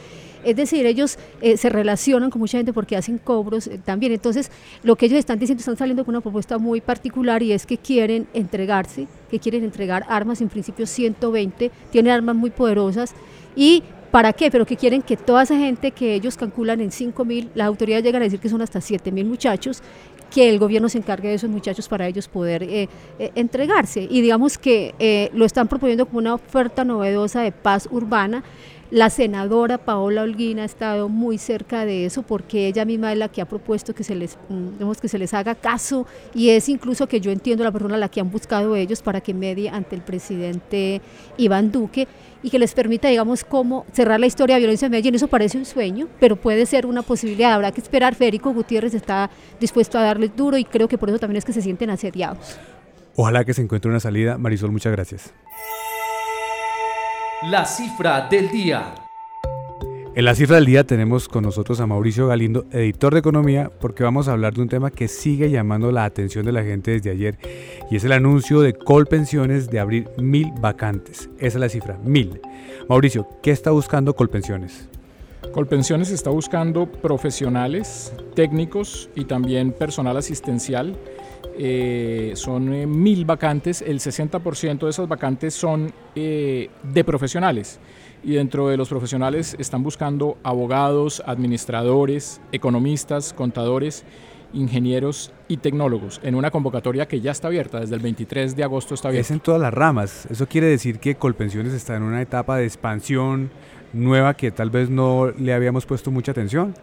Es 0.44 0.56
decir, 0.56 0.86
ellos 0.86 1.18
eh, 1.42 1.58
se 1.58 1.70
relacionan 1.70 2.30
con 2.30 2.40
mucha 2.40 2.60
gente 2.60 2.72
porque 2.72 2.96
hacen 2.96 3.18
cobros 3.18 3.66
eh, 3.66 3.80
también. 3.84 4.12
Entonces, 4.12 4.52
lo 4.84 4.96
que 4.96 5.08
ellos 5.08 5.18
están 5.18 5.40
diciendo, 5.40 5.62
están 5.62 5.78
saliendo 5.78 6.06
con 6.06 6.14
una 6.14 6.22
propuesta 6.22 6.60
muy 6.60 6.80
particular 6.80 7.42
y 7.42 7.54
es 7.54 7.66
que 7.66 7.78
quieren 7.78 8.28
entregarse, 8.36 9.08
que 9.32 9.40
quieren 9.40 9.64
entregar 9.64 10.06
armas, 10.10 10.42
en 10.42 10.50
principio 10.50 10.86
120, 10.86 11.72
tienen 11.92 12.14
armas 12.14 12.36
muy 12.36 12.52
poderosas 12.52 13.16
y 13.56 13.84
¿Para 14.12 14.34
qué? 14.34 14.50
Pero 14.50 14.66
que 14.66 14.76
quieren 14.76 15.02
que 15.02 15.18
toda 15.18 15.44
esa 15.44 15.56
gente 15.56 15.92
que 15.92 16.16
ellos 16.16 16.36
calculan 16.36 16.82
en 16.82 16.92
5 16.92 17.26
mil, 17.26 17.50
las 17.54 17.68
autoridades 17.68 18.04
llegan 18.04 18.22
a 18.22 18.26
decir 18.26 18.40
que 18.40 18.50
son 18.50 18.62
hasta 18.62 18.82
7 18.82 19.12
mil 19.12 19.26
muchachos, 19.26 19.84
que 20.32 20.50
el 20.50 20.60
gobierno 20.60 20.90
se 20.90 20.98
encargue 20.98 21.30
de 21.30 21.36
esos 21.36 21.50
muchachos 21.50 21.88
para 21.88 22.08
ellos 22.08 22.28
poder 22.28 22.64
eh, 22.64 22.90
eh, 23.20 23.32
entregarse. 23.36 24.08
Y 24.10 24.22
digamos 24.22 24.58
que 24.58 24.96
eh, 25.00 25.30
lo 25.34 25.46
están 25.46 25.68
proponiendo 25.68 26.06
como 26.06 26.20
una 26.20 26.34
oferta 26.34 26.84
novedosa 26.84 27.42
de 27.42 27.52
paz 27.52 27.88
urbana 27.92 28.44
la 28.92 29.10
senadora 29.10 29.78
Paola 29.78 30.24
Holguín 30.24 30.60
ha 30.60 30.66
estado 30.66 31.10
muy 31.10 31.38
cerca 31.38 31.86
de 31.86 32.06
eso 32.06 32.24
porque 32.24 32.68
ella 32.68 32.86
misma 32.86 33.12
es 33.12 33.18
la 33.20 33.30
que 33.30 33.42
ha 33.42 33.46
propuesto 33.46 33.94
que 33.94 34.04
se 34.04 34.16
les, 34.16 34.38
mm, 34.50 34.92
que 35.00 35.08
se 35.08 35.20
les 35.20 35.34
haga 35.34 35.54
caso 35.56 36.08
y 36.34 36.50
es 36.50 36.70
incluso 36.70 37.08
que 37.08 37.22
yo 37.22 37.32
entiendo 37.32 37.64
la 37.64 37.72
persona 37.72 37.96
a 37.96 37.98
la 38.00 38.10
que 38.10 38.20
han 38.20 38.32
buscado 38.32 38.76
ellos 38.76 39.02
para 39.02 39.22
que 39.22 39.34
medie 39.34 39.70
ante 39.70 39.96
el 39.96 40.02
presidente 40.02 41.02
Iván 41.38 41.72
Duque 41.72 42.08
y 42.42 42.50
que 42.50 42.58
les 42.58 42.74
permita, 42.74 43.10
digamos, 43.10 43.44
cómo 43.44 43.86
cerrar 43.92 44.20
la 44.20 44.26
historia 44.26 44.56
de 44.56 44.62
violencia 44.62 44.86
en 44.86 44.92
Medellín. 44.92 45.16
Eso 45.16 45.28
parece 45.28 45.58
un 45.58 45.66
sueño, 45.66 46.08
pero 46.20 46.36
puede 46.38 46.66
ser 46.66 46.86
una 46.86 47.02
posibilidad. 47.02 47.52
Habrá 47.52 47.72
que 47.72 47.82
esperar. 47.82 48.16
Federico 48.16 48.54
Gutiérrez 48.54 48.94
está 48.94 49.30
dispuesto 49.60 49.98
a 49.98 50.04
darles 50.04 50.36
duro 50.36 50.58
y 50.58 50.64
creo 50.64 50.88
que 50.88 50.98
por 50.98 51.10
eso 51.10 51.20
también 51.20 51.38
es 51.38 51.46
que 51.46 51.54
se 51.54 51.62
sienten 51.62 51.90
asediados. 51.90 52.58
Ojalá 53.16 53.44
que 53.44 53.54
se 53.54 53.62
encuentre 53.62 53.92
una 53.92 54.00
salida. 54.00 54.38
Marisol, 54.38 54.72
muchas 54.72 54.94
gracias. 54.94 55.34
La 57.44 57.64
cifra 57.64 58.28
del 58.30 58.50
día. 58.50 58.96
En 60.14 60.26
la 60.26 60.36
cifra 60.36 60.58
del 60.58 60.66
día 60.66 60.84
tenemos 60.84 61.30
con 61.30 61.46
nosotros 61.46 61.80
a 61.80 61.88
Mauricio 61.88 62.28
Galindo, 62.28 62.66
editor 62.70 63.14
de 63.14 63.22
Economía, 63.22 63.72
porque 63.80 64.04
vamos 64.04 64.28
a 64.28 64.34
hablar 64.34 64.54
de 64.56 64.62
un 64.62 64.68
tema 64.68 64.92
que 64.92 65.08
sigue 65.08 65.50
llamando 65.50 65.90
la 65.94 66.04
atención 66.04 66.46
de 66.46 66.52
la 66.52 66.64
gente 66.64 66.92
desde 66.92 67.12
ayer, 67.12 67.38
y 67.90 67.96
es 67.96 68.04
el 68.04 68.12
anuncio 68.12 68.60
de 68.60 68.74
Colpensiones 68.74 69.70
de 69.70 69.80
abrir 69.80 70.10
mil 70.18 70.52
vacantes. 70.60 71.30
Esa 71.38 71.48
es 71.48 71.56
la 71.56 71.70
cifra, 71.70 71.98
mil. 72.04 72.42
Mauricio, 72.90 73.26
¿qué 73.42 73.52
está 73.52 73.72
buscando 73.72 74.14
Colpensiones? 74.18 74.90
Colpensiones 75.54 76.12
está 76.12 76.32
buscando 76.32 76.92
profesionales, 76.92 78.12
técnicos 78.36 79.10
y 79.16 79.24
también 79.24 79.72
personal 79.72 80.18
asistencial 80.18 80.98
eh, 81.58 82.32
son 82.36 82.74
eh, 82.74 82.88
mil 82.88 83.26
vacantes, 83.26 83.82
el 83.82 84.00
60% 84.00 84.80
de 84.80 84.90
esas 84.90 85.08
vacantes 85.08 85.54
son 85.54 85.92
eh, 86.16 86.70
de 86.84 87.04
profesionales 87.04 87.80
y 88.24 88.34
dentro 88.34 88.68
de 88.70 88.78
los 88.78 88.90
profesionales 88.90 89.56
están 89.60 89.84
buscando 89.84 90.38
abogados, 90.44 91.22
administradores, 91.26 92.42
economistas, 92.52 93.34
contadores, 93.34 94.06
ingenieros 94.54 95.32
y 95.48 95.58
tecnólogos 95.58 96.20
en 96.24 96.36
una 96.36 96.50
convocatoria 96.50 97.08
que 97.08 97.22
ya 97.22 97.32
está 97.32 97.50
abierta, 97.50 97.80
desde 97.80 97.96
el 97.96 98.02
23 98.02 98.56
de 98.56 98.64
agosto 98.64 98.94
está 98.94 99.10
abierta. 99.10 99.28
Es 99.28 99.32
en 99.32 99.40
todas 99.40 99.62
las 99.62 99.74
ramas, 99.74 100.28
eso 100.30 100.48
quiere 100.48 100.68
decir 100.68 101.00
que 101.00 101.16
Colpensiones 101.16 101.74
está 101.74 101.96
en 101.96 102.04
una 102.04 102.22
etapa 102.22 102.58
de 102.58 102.66
expansión 102.66 103.52
nueva 103.94 104.36
que 104.36 104.52
tal 104.52 104.70
vez 104.70 104.90
no 104.90 105.32
le 105.38 105.54
habíamos 105.54 105.86
puesto 105.86 106.12
mucha 106.12 106.32
atención. 106.32 106.74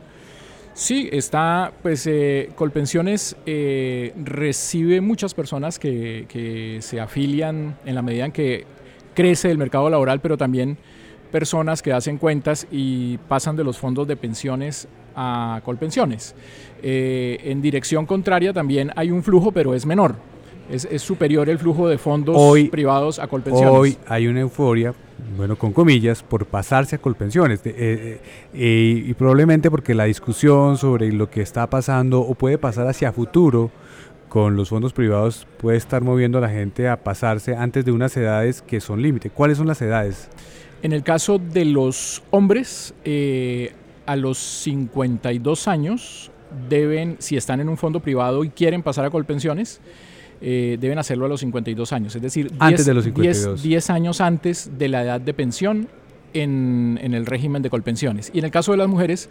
Sí, 0.77 1.09
está, 1.11 1.73
pues 1.83 2.07
eh, 2.07 2.51
Colpensiones 2.55 3.35
eh, 3.47 4.13
recibe 4.23 5.01
muchas 5.01 5.33
personas 5.33 5.79
que, 5.79 6.79
se 6.83 7.01
afilian 7.01 7.79
en 7.87 7.95
la 7.95 8.03
medida 8.03 8.27
en 8.27 8.33
que 8.33 8.67
crece 9.15 9.51
el 9.51 9.57
mercado 9.57 9.89
laboral, 9.89 10.21
pero 10.21 10.37
también 10.37 10.77
personas 11.33 11.81
que 11.81 11.95
hacen 11.95 12.19
cuentas 12.19 12.67
y 12.71 13.17
pasan 13.17 13.57
de 13.57 13.65
los 13.65 13.79
fondos 13.79 14.07
de 14.07 14.17
pensiones 14.17 14.87
a 15.15 15.63
Colpensiones. 15.65 16.35
Eh, 16.83 17.39
en 17.45 17.63
dirección 17.63 18.05
contraria 18.05 18.53
también 18.53 18.93
hay 18.97 19.11
un 19.11 19.23
flujo, 19.23 19.53
pero 19.53 19.75
es 19.75 19.87
menor. 19.87 20.17
Es, 20.71 20.87
superior 21.01 21.49
el 21.49 21.59
flujo 21.59 21.89
de 21.89 21.97
fondos 21.97 22.37
privados 22.71 23.19
a 23.19 23.29
Colpensiones. 23.29 23.73
Hoy 23.73 23.97
hay 24.07 24.27
una 24.27 24.41
euforia 24.41 24.93
bueno, 25.37 25.57
con 25.57 25.73
comillas, 25.73 26.23
por 26.23 26.47
pasarse 26.47 26.97
a 26.97 26.99
colpensiones. 26.99 27.61
Eh, 27.65 27.75
eh, 27.77 28.21
eh, 28.55 29.05
y 29.07 29.15
probablemente 29.15 29.71
porque 29.71 29.95
la 29.95 30.05
discusión 30.05 30.77
sobre 30.79 31.13
lo 31.13 31.31
que 31.31 31.43
está 31.43 31.69
pasando 31.69 32.21
o 32.21 32.35
puede 32.35 32.59
pasar 32.59 32.87
hacia 32.87 33.13
futuro 33.13 33.71
con 34.29 34.57
los 34.57 34.69
fondos 34.69 34.93
privados 34.93 35.47
puede 35.59 35.79
estar 35.79 36.03
moviendo 36.03 36.39
a 36.39 36.41
la 36.41 36.49
gente 36.49 36.89
a 36.89 36.97
pasarse 37.03 37.55
antes 37.55 37.85
de 37.85 37.93
unas 37.93 38.17
edades 38.17 38.61
que 38.61 38.81
son 38.81 39.01
límite. 39.01 39.31
¿Cuáles 39.31 39.59
son 39.59 39.67
las 39.67 39.81
edades? 39.81 40.29
En 40.83 40.93
el 40.93 41.03
caso 41.03 41.39
de 41.39 41.65
los 41.65 42.23
hombres, 42.31 42.93
a 44.05 44.17
los 44.17 44.39
52 44.39 45.69
años 45.69 46.31
deben, 46.69 47.17
si 47.19 47.37
están 47.37 47.61
en 47.61 47.69
un 47.69 47.77
fondo 47.77 48.01
privado 48.01 48.45
y 48.45 48.51
quieren 48.51 48.83
pasar 48.83 49.05
a 49.05 49.11
colpensiones, 49.11 49.81
eh, 50.41 50.77
deben 50.79 50.99
hacerlo 50.99 51.27
a 51.27 51.29
los 51.29 51.41
52 51.41 51.93
años, 51.93 52.15
es 52.15 52.23
decir, 52.23 52.53
antes 52.59 52.85
10, 52.85 52.87
de 52.87 52.95
los 52.95 53.05
52. 53.05 53.63
10, 53.63 53.91
años 53.91 54.21
antes 54.21 54.71
de 54.79 54.89
la 54.89 55.03
edad 55.03 55.21
de 55.21 55.33
pensión 55.33 55.89
en, 56.35 56.99
el 57.01 57.25
régimen 57.25 57.63
de 57.63 57.71
colpensiones. 57.71 58.31
Y 58.35 58.41
en 58.41 58.45
el 58.45 58.51
caso 58.51 58.73
de 58.73 58.79
las 58.79 58.89
mujeres, 58.89 59.31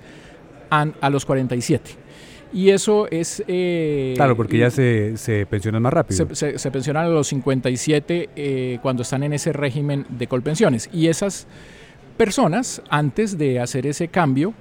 a 0.70 1.10
los 1.10 1.26
47. 1.26 1.92
Y 2.54 2.70
eso 2.70 3.08
es... 3.12 3.44
Eh, 3.48 4.14
claro, 4.16 4.36
porque 4.36 4.58
ya 4.58 4.72
se, 4.72 5.18
se, 5.18 5.46
pensionan 5.46 5.82
más 5.82 5.94
rápido. 5.94 6.28
Se, 6.34 6.72
pensionan 6.72 7.06
a 7.06 7.10
los 7.10 7.28
57 7.28 8.30
eh, 8.36 8.80
cuando 8.82 9.04
están 9.04 9.24
en 9.24 9.34
ese 9.34 9.54
régimen 9.54 10.06
de 10.10 10.28
colpensiones. 10.28 10.90
Y 10.92 11.08
esas 11.08 11.48
personas, 12.18 12.82
antes 12.90 13.38
de 13.38 13.60
hacer 13.60 13.86
ese 13.86 14.08
cambio, 14.08 14.54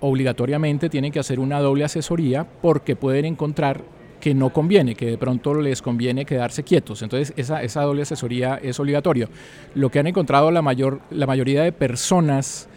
obligatoriamente 0.00 0.88
tienen 0.88 1.12
que 1.12 1.18
hacer 1.18 1.38
una 1.40 1.60
doble 1.60 1.84
asesoría 1.84 2.46
porque 2.62 2.96
pueden 2.96 3.24
encontrar 3.24 3.82
que 4.28 4.34
no 4.34 4.50
conviene, 4.50 4.94
que 4.94 5.06
de 5.06 5.16
pronto 5.16 5.54
les 5.54 5.80
conviene 5.80 6.26
quedarse 6.26 6.62
quietos. 6.62 7.00
Entonces, 7.00 7.32
esa, 7.38 7.80
doble 7.80 8.02
asesoría 8.02 8.60
es 8.62 8.78
obligatoria. 8.78 9.26
Lo 9.74 9.90
que 9.90 10.00
han 10.00 10.06
encontrado 10.06 10.50
la, 10.50 10.60
mayor, 10.60 11.00
la 11.10 11.26
mayoría 11.26 11.62
de 11.62 11.72
personas 11.72 12.68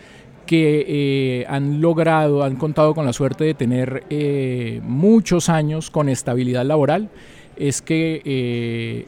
que 0.46 0.86
eh, 0.88 1.46
han 1.50 1.82
logrado, 1.82 2.44
han 2.44 2.56
contado 2.56 2.96
con 2.96 3.06
la 3.06 3.12
suerte 3.12 3.44
de 3.44 3.54
tener 3.54 4.06
eh, 4.10 4.80
muchos 4.86 5.50
años 5.50 5.92
con 5.92 6.08
estabilidad 6.08 6.64
laboral, 6.64 7.10
es 7.58 7.82
que 7.82 8.22
eh, 8.24 9.08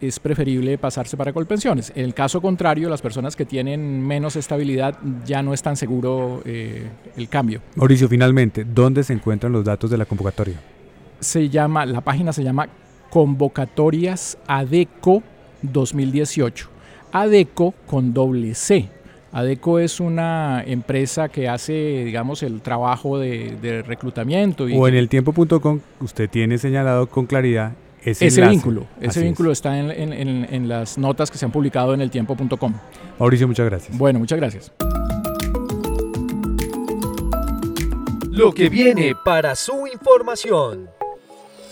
es 0.00 0.18
preferible 0.18 0.76
pasarse 0.76 1.16
para 1.16 1.32
Colpensiones. 1.32 1.92
En 1.94 2.06
el 2.06 2.12
caso 2.12 2.42
contrario, 2.42 2.88
las 2.88 3.02
personas 3.02 3.36
que 3.36 3.44
tienen 3.44 4.04
menos 4.04 4.34
estabilidad 4.34 4.98
ya 5.24 5.44
no 5.44 5.54
es 5.54 5.62
tan 5.62 5.76
seguro 5.76 6.42
el 6.44 7.28
cambio. 7.28 7.60
Mauricio, 7.76 8.08
finalmente, 8.08 8.64
¿dónde 8.64 9.04
se 9.04 9.12
encuentran 9.12 9.52
los 9.52 9.64
datos 9.64 9.88
de 9.90 9.96
la 9.96 10.06
convocatoria? 10.06 10.73
Se 11.24 11.48
llama, 11.48 11.86
la 11.86 12.02
página 12.02 12.32
se 12.32 12.44
llama 12.44 12.68
Convocatorias 13.10 14.38
ADECO 14.46 15.22
2018. 15.62 16.68
ADECO 17.12 17.74
con 17.86 18.12
doble 18.12 18.54
C. 18.54 18.88
ADECO 19.32 19.78
es 19.80 20.00
una 20.00 20.62
empresa 20.64 21.28
que 21.28 21.48
hace, 21.48 22.04
digamos, 22.04 22.42
el 22.42 22.60
trabajo 22.60 23.18
de, 23.18 23.82
reclutamiento. 23.86 24.64
o 24.64 24.86
en 24.86 24.94
el 24.94 25.08
tiempo.com 25.08 25.80
usted 26.00 26.28
tiene 26.30 26.58
señalado 26.58 27.08
con 27.08 27.26
claridad 27.26 27.72
ese, 28.04 28.26
ese 28.26 28.46
vínculo. 28.46 28.86
Ese 29.00 29.22
vínculo 29.22 29.50
está 29.50 29.78
en, 29.78 30.12
en 30.12 30.68
las 30.68 30.98
notas 30.98 31.30
que 31.30 31.38
se 31.38 31.46
han 31.46 31.50
publicado 31.50 31.94
en 31.94 32.00
el 32.00 32.10
tiempo.com. 32.10 32.74
Mauricio, 33.18 33.48
muchas 33.48 33.66
gracias. 33.66 33.96
Bueno, 33.96 34.18
muchas 34.18 34.38
gracias. 34.38 34.72
Lo 38.30 38.52
que 38.52 38.68
viene 38.68 39.14
para 39.24 39.54
su 39.54 39.86
información. 39.86 40.90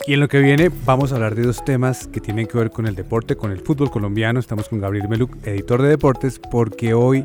Y 0.05 0.15
en 0.15 0.21
lo 0.21 0.29
que 0.29 0.41
viene 0.41 0.69
vamos 0.85 1.13
a 1.13 1.15
hablar 1.15 1.37
de 1.37 1.43
dos 1.43 1.65
temas 1.65 2.09
que 2.09 2.21
tienen 2.21 2.49
que 2.49 2.59
ver 2.59 2.71
con 2.71 2.87
el 2.87 2.97
deporte, 2.97 3.37
con 3.37 3.53
el 3.53 3.61
fútbol 3.61 3.89
colombiano. 3.89 4.41
Estamos 4.41 4.69
con 4.69 4.81
Gabriel 4.81 5.09
Meluc, 5.09 5.37
editor 5.47 5.81
de 5.81 5.91
deportes, 5.91 6.41
porque 6.41 6.93
hoy 6.93 7.25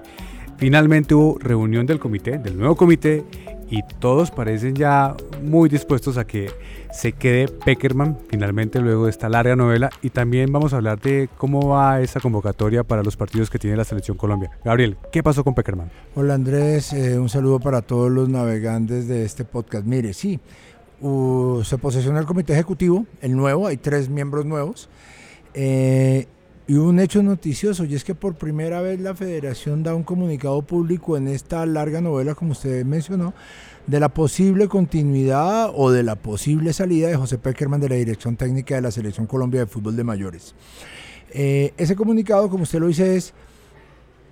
finalmente 0.58 1.16
hubo 1.16 1.40
reunión 1.40 1.88
del 1.88 1.98
comité, 1.98 2.38
del 2.38 2.56
nuevo 2.56 2.76
comité, 2.76 3.24
y 3.68 3.82
todos 4.00 4.30
parecen 4.30 4.76
ya 4.76 5.16
muy 5.42 5.70
dispuestos 5.70 6.18
a 6.20 6.28
que 6.28 6.52
se 6.92 7.14
quede 7.14 7.48
Peckerman 7.48 8.18
finalmente 8.30 8.80
luego 8.80 9.06
de 9.06 9.10
esta 9.10 9.28
larga 9.28 9.56
novela. 9.56 9.90
Y 10.04 10.12
también 10.12 10.52
vamos 10.52 10.74
a 10.74 10.76
hablar 10.76 11.00
de 11.02 11.30
cómo 11.36 11.70
va 11.70 12.00
esa 12.02 12.20
convocatoria 12.20 12.84
para 12.84 13.02
los 13.02 13.18
partidos 13.18 13.50
que 13.50 13.58
tiene 13.58 13.76
la 13.76 13.86
selección 13.86 14.18
Colombia. 14.18 14.52
Gabriel, 14.64 14.98
¿qué 15.12 15.24
pasó 15.24 15.44
con 15.44 15.56
Peckerman? 15.56 15.90
Hola 16.14 16.36
Andrés, 16.36 16.94
eh, 16.94 17.18
un 17.18 17.28
saludo 17.28 17.60
para 17.60 17.82
todos 17.82 18.12
los 18.12 18.30
navegantes 18.30 19.08
de 19.08 19.26
este 19.26 19.46
podcast. 19.46 19.84
Mire, 19.84 20.14
sí 20.14 20.40
se 21.00 21.78
posesiona 21.78 22.20
el 22.20 22.26
comité 22.26 22.54
ejecutivo, 22.54 23.06
el 23.22 23.36
nuevo, 23.36 23.68
hay 23.68 23.78
tres 23.78 24.10
miembros 24.10 24.46
nuevos. 24.46 24.90
Eh, 25.54 26.28
y 26.68 26.74
un 26.76 27.00
hecho 27.00 27.24
noticioso, 27.24 27.86
y 27.86 27.96
es 27.96 28.04
que 28.04 28.14
por 28.14 28.36
primera 28.36 28.82
vez 28.82 29.00
la 29.00 29.16
federación 29.16 29.84
da 29.84 29.96
un 29.96 30.04
comunicado 30.04 30.62
público 30.64 31.16
en 31.16 31.30
esta 31.30 31.66
larga 31.66 32.02
novela, 32.02 32.36
como 32.36 32.52
usted 32.52 32.84
mencionó, 32.84 33.34
de 33.86 34.02
la 34.02 34.10
posible 34.10 34.68
continuidad 34.68 35.72
o 35.74 35.92
de 35.92 36.04
la 36.04 36.16
posible 36.16 36.74
salida 36.74 37.08
de 37.08 37.16
José 37.16 37.38
Peckerman 37.38 37.80
de 37.80 37.88
la 37.88 37.96
Dirección 37.96 38.36
Técnica 38.36 38.76
de 38.76 38.82
la 38.82 38.92
Selección 38.92 39.28
Colombia 39.28 39.62
de 39.62 39.68
Fútbol 39.68 39.96
de 39.96 40.04
Mayores. 40.04 40.56
Eh, 41.32 41.74
ese 41.78 41.96
comunicado, 41.96 42.50
como 42.50 42.64
usted 42.64 42.80
lo 42.80 42.88
dice, 42.88 43.16
es 43.16 43.34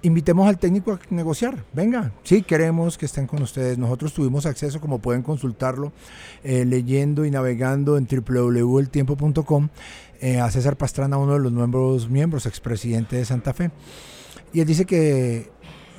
invitemos 0.05 0.47
al 0.47 0.59
técnico 0.59 0.93
a 0.93 0.99
negociar. 1.09 1.63
Venga, 1.73 2.11
sí, 2.23 2.43
queremos 2.43 2.97
que 2.97 3.07
estén 3.07 3.25
con 3.25 3.41
ustedes. 3.41 3.77
Nosotros 3.77 4.13
tuvimos 4.13 4.45
acceso, 4.45 4.79
como 4.79 4.99
pueden 4.99 5.23
consultarlo, 5.23 5.91
eh, 6.43 6.63
leyendo 6.63 7.25
y 7.25 7.31
navegando 7.31 7.97
en 7.97 8.07
www.eltiempo.com, 8.07 9.69
eh, 10.21 10.39
a 10.39 10.51
César 10.51 10.77
Pastrana, 10.77 11.17
uno 11.17 11.33
de 11.33 11.39
los 11.39 11.51
nuevos 11.51 12.09
miembros, 12.09 12.45
expresidente 12.45 13.15
de 13.15 13.25
Santa 13.25 13.53
Fe. 13.53 13.71
Y 14.53 14.59
él 14.61 14.67
dice 14.67 14.85
que 14.85 15.49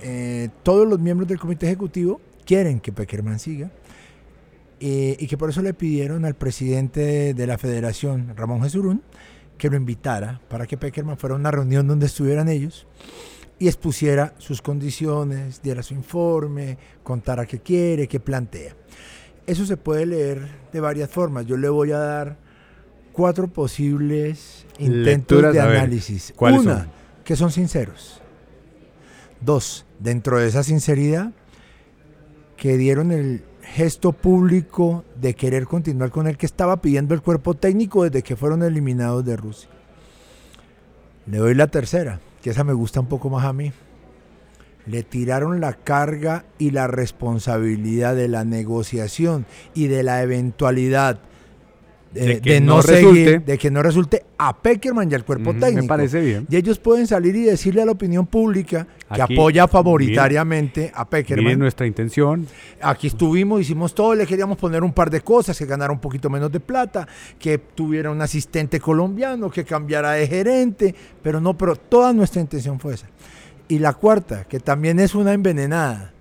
eh, 0.02 0.50
todos 0.62 0.86
los 0.86 1.00
miembros 1.00 1.28
del 1.28 1.40
comité 1.40 1.66
ejecutivo 1.66 2.20
quieren 2.44 2.78
que 2.78 2.92
Peckerman 2.92 3.40
siga. 3.40 3.70
y 4.78 5.26
que 5.26 5.38
por 5.38 5.50
eso 5.50 5.62
le 5.62 5.72
pidieron 5.74 6.24
al 6.26 6.34
presidente 6.34 7.34
de 7.34 7.46
la 7.46 7.58
federación, 7.58 8.34
Ramón 8.36 8.62
Jesurún, 8.62 9.02
que 9.58 9.70
lo 9.70 9.76
invitara 9.76 10.40
para 10.48 10.66
que 10.66 10.76
Peckerman 10.76 11.16
fuera 11.16 11.34
a 11.34 11.38
una 11.38 11.50
reunión 11.50 11.88
donde 11.88 12.06
estuvieran 12.06 12.48
ellos 12.48 12.86
y 13.58 13.68
expusiera 13.68 14.34
sus 14.38 14.60
condiciones, 14.60 15.62
diera 15.62 15.82
su 15.82 15.94
informe, 15.94 16.76
contara 17.02 17.46
qué 17.46 17.60
quiere, 17.60 18.06
qué 18.06 18.20
plantea. 18.20 18.74
Eso 19.46 19.64
se 19.64 19.76
puede 19.76 20.06
leer 20.06 20.46
de 20.72 20.80
varias 20.80 21.08
formas. 21.08 21.46
Yo 21.46 21.56
le 21.56 21.68
voy 21.68 21.92
a 21.92 21.98
dar 21.98 22.36
cuatro 23.12 23.48
posibles 23.48 24.66
intentos 24.78 25.52
de 25.52 25.60
análisis. 25.60 26.34
Una, 26.38 26.88
que 27.24 27.36
son 27.36 27.50
sinceros. 27.50 28.20
Dos, 29.40 29.86
dentro 30.00 30.38
de 30.38 30.48
esa 30.48 30.62
sinceridad, 30.62 31.32
que 32.56 32.76
dieron 32.76 33.12
el 33.12 33.44
gesto 33.62 34.12
público 34.12 35.04
de 35.20 35.34
querer 35.34 35.66
continuar 35.66 36.10
con 36.10 36.26
el 36.26 36.36
que 36.36 36.46
estaba 36.46 36.80
pidiendo 36.80 37.14
el 37.14 37.22
cuerpo 37.22 37.54
técnico 37.54 38.04
desde 38.04 38.22
que 38.22 38.36
fueron 38.36 38.62
eliminados 38.62 39.24
de 39.24 39.36
Rusia. 39.36 39.68
Le 41.26 41.38
doy 41.38 41.54
la 41.54 41.66
tercera 41.66 42.20
que 42.46 42.50
esa 42.50 42.62
me 42.62 42.74
gusta 42.74 43.00
un 43.00 43.08
poco 43.08 43.28
más 43.28 43.44
a 43.44 43.52
mí. 43.52 43.72
Le 44.86 45.02
tiraron 45.02 45.60
la 45.60 45.72
carga 45.72 46.44
y 46.58 46.70
la 46.70 46.86
responsabilidad 46.86 48.14
de 48.14 48.28
la 48.28 48.44
negociación 48.44 49.46
y 49.74 49.88
de 49.88 50.04
la 50.04 50.22
eventualidad 50.22 51.18
de, 52.12 52.40
que 52.40 52.60
no, 52.60 52.80
resulte. 52.80 53.38
de 53.40 53.58
que 53.58 53.70
no 53.70 53.82
resulte 53.82 54.24
a 54.38 54.56
Peckerman 54.56 55.10
y 55.10 55.14
al 55.14 55.24
cuerpo 55.24 55.52
técnico. 55.52 55.82
Me 55.82 55.88
parece 55.88 56.20
bien. 56.20 56.46
Y 56.48 56.56
ellos 56.56 56.78
pueden 56.78 57.06
salir 57.06 57.36
y 57.36 57.42
decirle 57.42 57.82
a 57.82 57.84
la 57.84 57.92
opinión 57.92 58.26
pública 58.26 58.86
que 59.14 59.22
apoya 59.22 59.68
favoritariamente 59.68 60.90
a 60.94 61.08
Peckerman. 61.08 61.52
es 61.52 61.58
nuestra 61.58 61.86
intención. 61.86 62.46
Aquí 62.80 63.08
estuvimos, 63.08 63.60
hicimos 63.60 63.94
todo, 63.94 64.14
le 64.14 64.26
queríamos 64.26 64.58
poner 64.58 64.82
un 64.82 64.92
par 64.92 65.10
de 65.10 65.20
cosas, 65.20 65.58
que 65.58 65.66
ganara 65.66 65.92
un 65.92 66.00
poquito 66.00 66.30
menos 66.30 66.50
de 66.50 66.60
plata, 66.60 67.06
que 67.38 67.58
tuviera 67.58 68.10
un 68.10 68.20
asistente 68.22 68.80
colombiano, 68.80 69.50
que 69.50 69.64
cambiara 69.64 70.12
de 70.12 70.26
gerente, 70.26 70.94
pero 71.22 71.40
no, 71.40 71.56
pero 71.56 71.76
toda 71.76 72.12
nuestra 72.12 72.40
intención 72.40 72.80
fue 72.80 72.94
esa. 72.94 73.08
Y 73.68 73.78
la 73.78 73.94
cuarta, 73.94 74.44
que 74.44 74.60
también 74.60 75.00
es 75.00 75.14
una 75.14 75.32
envenenada 75.32 76.12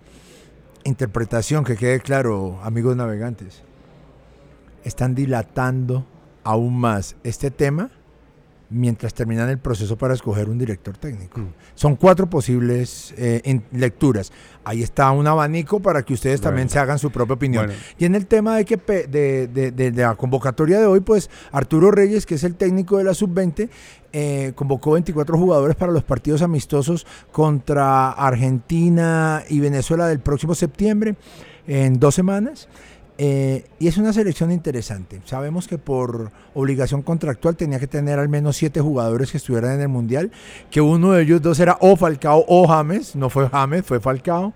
interpretación, 0.84 1.64
que 1.64 1.76
quede 1.76 2.00
claro, 2.00 2.60
amigos 2.64 2.96
navegantes 2.96 3.64
están 4.86 5.16
dilatando 5.16 6.06
aún 6.44 6.78
más 6.78 7.16
este 7.24 7.52
tema 7.52 7.90
mientras 8.70 9.14
terminan 9.14 9.50
el 9.50 9.60
proceso 9.60 9.98
para 9.98 10.14
escoger 10.14 10.50
un 10.50 10.58
director 10.58 10.98
técnico. 10.98 11.40
Mm. 11.40 11.54
Son 11.76 11.96
cuatro 11.96 12.30
posibles 12.30 13.14
eh, 13.18 13.62
lecturas. 13.72 14.32
Ahí 14.64 14.82
está 14.82 15.12
un 15.12 15.28
abanico 15.28 15.80
para 15.80 16.04
que 16.04 16.14
ustedes 16.14 16.42
también 16.42 16.70
se 16.70 16.80
hagan 16.80 16.98
su 16.98 17.12
propia 17.12 17.36
opinión. 17.36 17.72
Y 17.98 18.06
en 18.06 18.16
el 18.16 18.26
tema 18.26 18.58
de, 18.58 18.66
que 18.66 18.78
de, 18.78 19.94
la 19.96 20.16
convocatoria 20.16 20.80
de 20.80 20.88
hoy, 20.88 21.00
pues 21.00 21.30
Arturo 21.52 21.92
Reyes, 21.92 22.26
que 22.26 22.36
es 22.36 22.44
el 22.44 22.56
técnico 22.56 22.98
de 22.98 23.04
la 23.04 23.14
sub-20, 23.14 23.70
eh, 24.12 24.54
convocó 24.56 24.92
24 24.92 25.38
jugadores 25.38 25.76
para 25.76 25.92
los 25.92 26.04
partidos 26.04 26.42
amistosos 26.42 27.06
contra 27.32 28.12
Argentina 28.12 29.44
y 29.48 29.60
Venezuela 29.60 30.08
del 30.08 30.20
próximo 30.20 30.56
septiembre, 30.56 31.16
en 31.68 32.00
dos 32.00 32.16
semanas. 32.16 32.68
Eh, 33.18 33.66
y 33.80 33.88
es 33.88 33.98
una 33.98 34.12
selección 34.12 34.52
interesante. 34.52 35.22
Sabemos 35.26 35.68
que 35.68 35.78
por 35.78 36.32
obligación 36.54 37.02
contractual 37.02 37.56
tenía 37.56 37.80
que 37.80 37.88
tener 37.88 38.20
al 38.20 38.28
menos 38.28 38.58
siete 38.58 38.82
jugadores 38.82 39.32
que 39.32 39.38
estuvieran 39.38 39.76
en 39.76 39.82
el 39.82 39.88
Mundial, 39.88 40.32
que 40.70 40.82
uno 40.82 41.14
de 41.14 41.24
ellos 41.24 41.42
dos 41.42 41.60
era 41.60 41.78
o 41.80 41.96
Falcao 41.96 42.44
o 42.48 42.68
James, 42.68 43.16
no 43.16 43.30
fue 43.30 43.48
James, 43.50 43.86
fue 43.86 44.00
Falcao. 44.00 44.54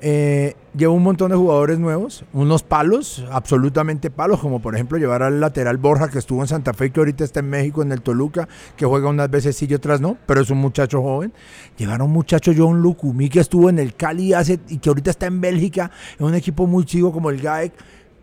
Eh, 0.00 0.54
llevó 0.76 0.94
un 0.94 1.02
montón 1.02 1.30
de 1.30 1.36
jugadores 1.36 1.78
nuevos, 1.78 2.24
unos 2.32 2.62
palos, 2.62 3.24
absolutamente 3.30 4.10
palos, 4.10 4.40
como 4.40 4.60
por 4.60 4.74
ejemplo 4.74 4.98
llevar 4.98 5.22
al 5.22 5.40
lateral 5.40 5.78
Borja 5.78 6.08
que 6.08 6.18
estuvo 6.18 6.40
en 6.42 6.48
Santa 6.48 6.74
Fe, 6.74 6.90
que 6.90 7.00
ahorita 7.00 7.24
está 7.24 7.40
en 7.40 7.50
México, 7.50 7.82
en 7.82 7.92
el 7.92 8.02
Toluca, 8.02 8.48
que 8.76 8.84
juega 8.84 9.08
unas 9.08 9.30
veces 9.30 9.56
sí 9.56 9.66
y 9.68 9.74
otras 9.74 10.00
no, 10.00 10.18
pero 10.26 10.40
es 10.40 10.50
un 10.50 10.58
muchacho 10.58 11.02
joven. 11.02 11.32
Llevar 11.76 12.00
a 12.00 12.04
un 12.04 12.12
muchacho 12.12 12.52
John 12.56 12.80
Lucumí 12.80 13.28
que 13.28 13.40
estuvo 13.40 13.70
en 13.70 13.78
el 13.78 13.94
Cali 13.94 14.32
hace, 14.32 14.60
y 14.68 14.78
que 14.78 14.88
ahorita 14.88 15.10
está 15.10 15.26
en 15.26 15.40
Bélgica, 15.40 15.90
en 16.18 16.26
un 16.26 16.34
equipo 16.34 16.66
muy 16.66 16.84
chico 16.84 17.12
como 17.12 17.30
el 17.30 17.40
GAEC, 17.40 17.72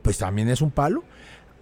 pues 0.01 0.17
también 0.17 0.49
es 0.49 0.61
un 0.61 0.71
palo 0.71 1.03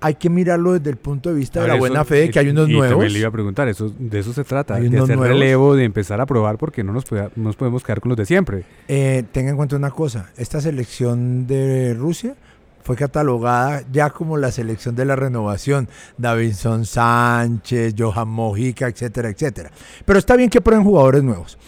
hay 0.02 0.16
que 0.16 0.30
mirarlo 0.30 0.74
desde 0.74 0.90
el 0.90 0.98
punto 0.98 1.30
de 1.30 1.36
vista 1.36 1.62
de 1.62 1.68
la 1.68 1.76
buena 1.76 2.06
fe 2.06 2.16
de 2.16 2.30
que 2.30 2.40
hay 2.40 2.50
unos 2.50 2.70
y 2.70 2.74
nuevos. 2.74 2.92
También 2.92 3.14
le 3.14 3.20
iba 3.20 3.28
a 3.28 3.32
preguntar, 3.32 3.68
eso, 3.68 3.94
de 3.98 4.20
eso 4.20 4.34
se 4.34 4.44
trata, 4.44 4.80
de 4.80 4.98
hacer 4.98 5.20
relevo, 5.20 5.76
de 5.76 5.84
empezar 5.84 6.22
a 6.22 6.26
probar, 6.26 6.58
porque 6.58 6.84
no 6.84 6.94
nos, 6.94 7.06
nos 7.36 7.56
podemos 7.56 7.84
quedar 7.84 8.00
con 8.00 8.10
los 8.10 8.18
de 8.18 8.26
siempre. 8.26 8.64
Eh, 8.88 9.24
tenga 9.32 9.50
en 9.50 9.58
cuenta 9.58 9.76
una 9.76 9.92
cosa, 9.92 10.32
esta 10.38 10.62
selección 10.62 11.48
de 11.48 11.94
Rusia 11.94 12.36
fue 12.82 12.96
catalogada 12.96 13.84
ya 13.92 14.10
como 14.10 14.38
la 14.38 14.52
selección 14.52 14.96
de 14.96 15.06
la 15.06 15.16
renovación. 15.16 15.90
Davinson 16.18 16.86
Sánchez, 16.86 17.94
Johan 17.96 18.30
Mojica, 18.30 18.88
etcétera, 18.88 19.30
etcétera. 19.30 19.70
Pero 20.06 20.18
está 20.18 20.36
bien 20.36 20.50
que 20.50 20.62
prueben 20.62 20.86
jugadores 20.86 21.22
nuevos. 21.22 21.60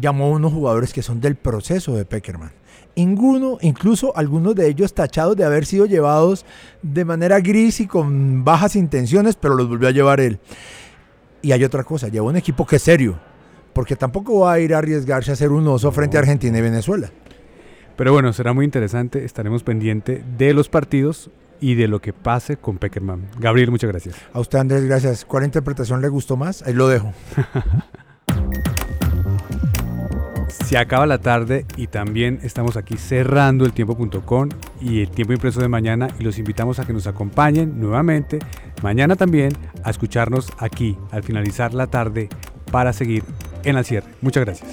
Llamó 0.00 0.26
a 0.26 0.28
unos 0.30 0.52
jugadores 0.52 0.92
que 0.92 1.02
son 1.02 1.20
del 1.20 1.34
proceso 1.34 1.94
de 1.94 2.04
Peckerman 2.06 2.52
Ninguno, 2.94 3.58
incluso 3.62 4.16
algunos 4.16 4.54
de 4.54 4.68
ellos 4.68 4.92
tachados 4.92 5.36
de 5.36 5.44
haber 5.44 5.64
sido 5.64 5.86
llevados 5.86 6.44
de 6.82 7.04
manera 7.04 7.40
gris 7.40 7.80
y 7.80 7.86
con 7.86 8.44
bajas 8.44 8.76
intenciones, 8.76 9.36
pero 9.36 9.54
los 9.54 9.68
volvió 9.68 9.88
a 9.88 9.92
llevar 9.92 10.20
él. 10.20 10.38
Y 11.40 11.52
hay 11.52 11.64
otra 11.64 11.84
cosa, 11.84 12.08
llevó 12.08 12.28
un 12.28 12.36
equipo 12.36 12.66
que 12.66 12.76
es 12.76 12.82
serio, 12.82 13.18
porque 13.72 13.96
tampoco 13.96 14.40
va 14.40 14.52
a 14.52 14.60
ir 14.60 14.74
a 14.74 14.78
arriesgarse 14.78 15.30
a 15.30 15.34
hacer 15.34 15.50
un 15.50 15.66
oso 15.66 15.90
frente 15.90 16.16
a 16.16 16.20
Argentina 16.20 16.58
y 16.58 16.62
Venezuela. 16.62 17.10
Pero 17.96 18.12
bueno, 18.12 18.32
será 18.32 18.52
muy 18.52 18.64
interesante. 18.64 19.24
Estaremos 19.24 19.62
pendientes 19.62 20.22
de 20.36 20.54
los 20.54 20.68
partidos 20.68 21.30
y 21.60 21.74
de 21.74 21.88
lo 21.88 22.00
que 22.00 22.12
pase 22.12 22.56
con 22.56 22.78
Peckerman. 22.78 23.28
Gabriel, 23.38 23.70
muchas 23.70 23.90
gracias. 23.90 24.16
A 24.32 24.40
usted, 24.40 24.58
Andrés, 24.58 24.84
gracias. 24.84 25.24
¿Cuál 25.24 25.44
interpretación 25.44 26.00
le 26.02 26.08
gustó 26.08 26.36
más? 26.36 26.62
Ahí 26.62 26.74
lo 26.74 26.88
dejo. 26.88 27.12
Se 30.72 30.78
acaba 30.78 31.04
la 31.04 31.18
tarde 31.18 31.66
y 31.76 31.88
también 31.88 32.40
estamos 32.42 32.78
aquí 32.78 32.96
cerrando 32.96 33.66
el 33.66 33.74
tiempo.com 33.74 34.48
y 34.80 35.02
el 35.02 35.10
tiempo 35.10 35.34
impreso 35.34 35.60
de 35.60 35.68
mañana 35.68 36.08
y 36.18 36.22
los 36.22 36.38
invitamos 36.38 36.78
a 36.78 36.86
que 36.86 36.94
nos 36.94 37.06
acompañen 37.06 37.78
nuevamente 37.78 38.38
mañana 38.82 39.14
también 39.14 39.52
a 39.84 39.90
escucharnos 39.90 40.50
aquí 40.56 40.96
al 41.10 41.24
finalizar 41.24 41.74
la 41.74 41.88
tarde 41.88 42.30
para 42.70 42.94
seguir 42.94 43.22
en 43.64 43.76
el 43.76 43.84
cierre. 43.84 44.08
Muchas 44.22 44.46
gracias. 44.46 44.72